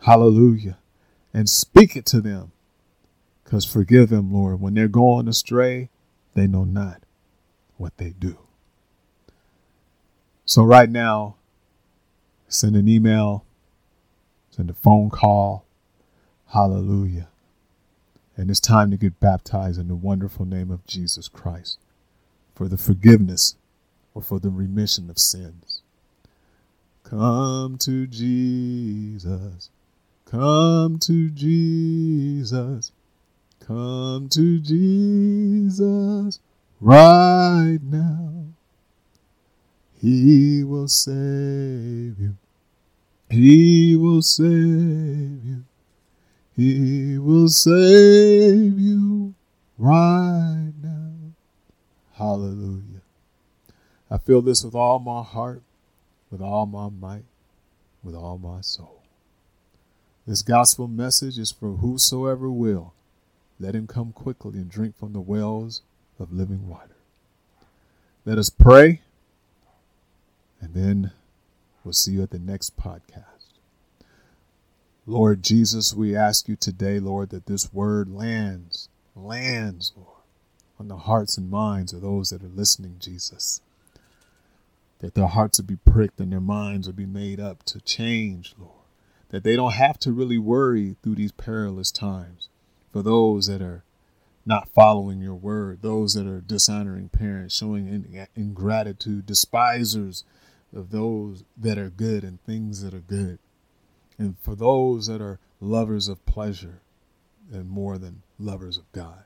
Hallelujah. 0.00 0.78
And 1.34 1.48
speak 1.48 1.96
it 1.96 2.06
to 2.06 2.20
them. 2.20 2.52
Because 3.50 3.64
forgive 3.64 4.10
them, 4.10 4.32
Lord. 4.32 4.60
When 4.60 4.74
they're 4.74 4.86
going 4.86 5.26
astray, 5.26 5.88
they 6.34 6.46
know 6.46 6.62
not 6.62 7.02
what 7.78 7.96
they 7.96 8.10
do. 8.10 8.38
So, 10.44 10.62
right 10.62 10.88
now, 10.88 11.34
send 12.46 12.76
an 12.76 12.86
email, 12.86 13.44
send 14.52 14.70
a 14.70 14.72
phone 14.72 15.10
call. 15.10 15.64
Hallelujah. 16.52 17.26
And 18.36 18.52
it's 18.52 18.60
time 18.60 18.92
to 18.92 18.96
get 18.96 19.18
baptized 19.18 19.80
in 19.80 19.88
the 19.88 19.96
wonderful 19.96 20.46
name 20.46 20.70
of 20.70 20.86
Jesus 20.86 21.26
Christ 21.26 21.80
for 22.54 22.68
the 22.68 22.78
forgiveness 22.78 23.56
or 24.14 24.22
for 24.22 24.38
the 24.38 24.50
remission 24.50 25.10
of 25.10 25.18
sins. 25.18 25.82
Come 27.02 27.78
to 27.78 28.06
Jesus. 28.06 29.70
Come 30.24 31.00
to 31.00 31.30
Jesus. 31.30 32.92
Come 33.66 34.28
to 34.30 34.58
Jesus 34.60 36.40
right 36.80 37.78
now. 37.82 38.46
He 40.00 40.64
will 40.64 40.88
save 40.88 42.18
you. 42.18 42.36
He 43.28 43.96
will 43.96 44.22
save 44.22 45.44
you. 45.44 45.64
He 46.56 47.18
will 47.18 47.48
save 47.48 48.78
you 48.78 49.34
right 49.78 50.72
now. 50.82 51.12
Hallelujah. 52.14 53.02
I 54.10 54.18
feel 54.18 54.42
this 54.42 54.64
with 54.64 54.74
all 54.74 54.98
my 54.98 55.22
heart 55.22 55.62
with 56.30 56.40
all 56.40 56.66
my 56.66 56.88
might, 56.88 57.24
with 58.02 58.14
all 58.14 58.38
my 58.38 58.60
soul. 58.60 59.02
This 60.26 60.42
gospel 60.42 60.86
message 60.86 61.38
is 61.38 61.50
for 61.50 61.76
whosoever 61.76 62.50
will. 62.50 62.94
Let 63.60 63.74
him 63.74 63.86
come 63.86 64.12
quickly 64.12 64.58
and 64.58 64.68
drink 64.70 64.96
from 64.96 65.12
the 65.12 65.20
wells 65.20 65.82
of 66.18 66.32
living 66.32 66.68
water. 66.68 66.96
Let 68.24 68.38
us 68.38 68.50
pray, 68.50 69.02
and 70.60 70.74
then 70.74 71.12
we'll 71.84 71.92
see 71.92 72.12
you 72.12 72.22
at 72.22 72.30
the 72.30 72.38
next 72.38 72.76
podcast. 72.76 73.24
Lord 75.06 75.42
Jesus, 75.42 75.94
we 75.94 76.16
ask 76.16 76.48
you 76.48 76.56
today, 76.56 76.98
Lord, 76.98 77.30
that 77.30 77.46
this 77.46 77.72
word 77.72 78.08
lands, 78.08 78.88
lands, 79.14 79.92
Lord, 79.96 80.08
on 80.78 80.88
the 80.88 80.96
hearts 80.96 81.36
and 81.36 81.50
minds 81.50 81.92
of 81.92 82.00
those 82.00 82.30
that 82.30 82.42
are 82.42 82.48
listening, 82.48 82.96
Jesus 82.98 83.60
that 85.00 85.14
their 85.14 85.26
hearts 85.26 85.58
will 85.58 85.66
be 85.66 85.76
pricked 85.76 86.20
and 86.20 86.30
their 86.30 86.40
minds 86.40 86.86
will 86.86 86.94
be 86.94 87.06
made 87.06 87.40
up 87.40 87.62
to 87.64 87.80
change, 87.80 88.54
Lord. 88.58 88.72
That 89.30 89.44
they 89.44 89.56
don't 89.56 89.72
have 89.72 89.98
to 90.00 90.12
really 90.12 90.38
worry 90.38 90.96
through 91.02 91.14
these 91.14 91.32
perilous 91.32 91.90
times 91.90 92.48
for 92.92 93.02
those 93.02 93.46
that 93.46 93.62
are 93.62 93.84
not 94.46 94.68
following 94.68 95.20
your 95.20 95.34
word, 95.34 95.82
those 95.82 96.14
that 96.14 96.26
are 96.26 96.40
dishonoring 96.40 97.08
parents, 97.08 97.54
showing 97.54 98.26
ingratitude, 98.34 99.26
despisers 99.26 100.24
of 100.74 100.90
those 100.90 101.44
that 101.56 101.78
are 101.78 101.90
good 101.90 102.24
and 102.24 102.42
things 102.42 102.82
that 102.82 102.94
are 102.94 103.00
good. 103.00 103.38
And 104.18 104.36
for 104.38 104.54
those 104.54 105.06
that 105.06 105.20
are 105.20 105.38
lovers 105.60 106.08
of 106.08 106.24
pleasure 106.26 106.80
and 107.52 107.68
more 107.68 107.98
than 107.98 108.22
lovers 108.38 108.78
of 108.78 108.90
God. 108.92 109.24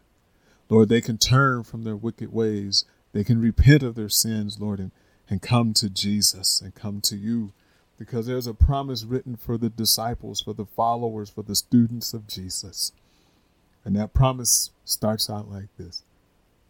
Lord, 0.69 0.89
they 0.89 1.01
can 1.01 1.19
turn 1.19 1.63
from 1.63 1.85
their 1.85 1.97
wicked 1.97 2.33
ways. 2.33 2.85
They 3.13 3.23
can 3.23 3.41
repent 3.41 3.83
of 3.83 3.95
their 3.95 4.09
sins, 4.09 4.59
Lord, 4.59 4.81
and 4.81 4.91
and 5.29 5.41
come 5.43 5.73
to 5.75 5.89
Jesus 5.89 6.61
and 6.61 6.75
come 6.75 7.01
to 7.03 7.17
you 7.17 7.53
because 7.99 8.27
there's 8.27 8.47
a 8.47 8.55
promise 8.55 9.05
written 9.05 9.37
for 9.37 9.57
the 9.57 9.71
disciples, 9.71 10.41
for 10.41 10.53
the 10.53 10.67
followers, 10.67 11.31
for 11.31 11.43
the 11.43 11.55
students 11.55 12.13
of 12.13 12.27
Jesus. 12.27 12.93
And 13.85 13.97
that 13.97 14.15
promise 14.15 14.71
starts 14.85 15.29
out 15.29 15.51
like 15.51 15.69
this 15.79 16.03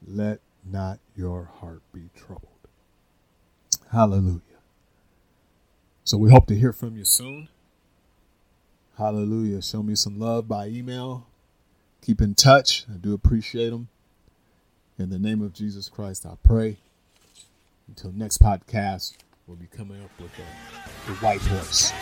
Let 0.06 0.40
not 0.64 0.98
your 1.16 1.50
heart 1.60 1.82
be 1.92 2.10
troubled. 2.16 2.48
Hallelujah. 3.92 4.40
So 6.02 6.18
we 6.18 6.30
hope 6.30 6.46
to 6.48 6.54
hear 6.54 6.72
from 6.72 6.96
you 6.96 7.04
soon. 7.04 7.48
Hallelujah. 8.98 9.62
Show 9.62 9.82
me 9.82 9.94
some 9.94 10.18
love 10.18 10.46
by 10.46 10.68
email. 10.68 11.26
Keep 12.02 12.20
in 12.20 12.34
touch. 12.34 12.84
I 12.92 12.96
do 12.96 13.14
appreciate 13.14 13.70
them. 13.70 13.88
In 14.98 15.10
the 15.10 15.18
name 15.18 15.42
of 15.42 15.52
Jesus 15.52 15.88
Christ, 15.88 16.26
I 16.26 16.34
pray. 16.42 16.76
Until 17.88 18.12
next 18.12 18.40
podcast, 18.40 19.16
we'll 19.46 19.56
be 19.56 19.66
coming 19.66 20.02
up 20.02 20.10
with 20.20 20.30
a, 20.38 21.10
a 21.10 21.14
white 21.16 21.40
horse. 21.40 21.92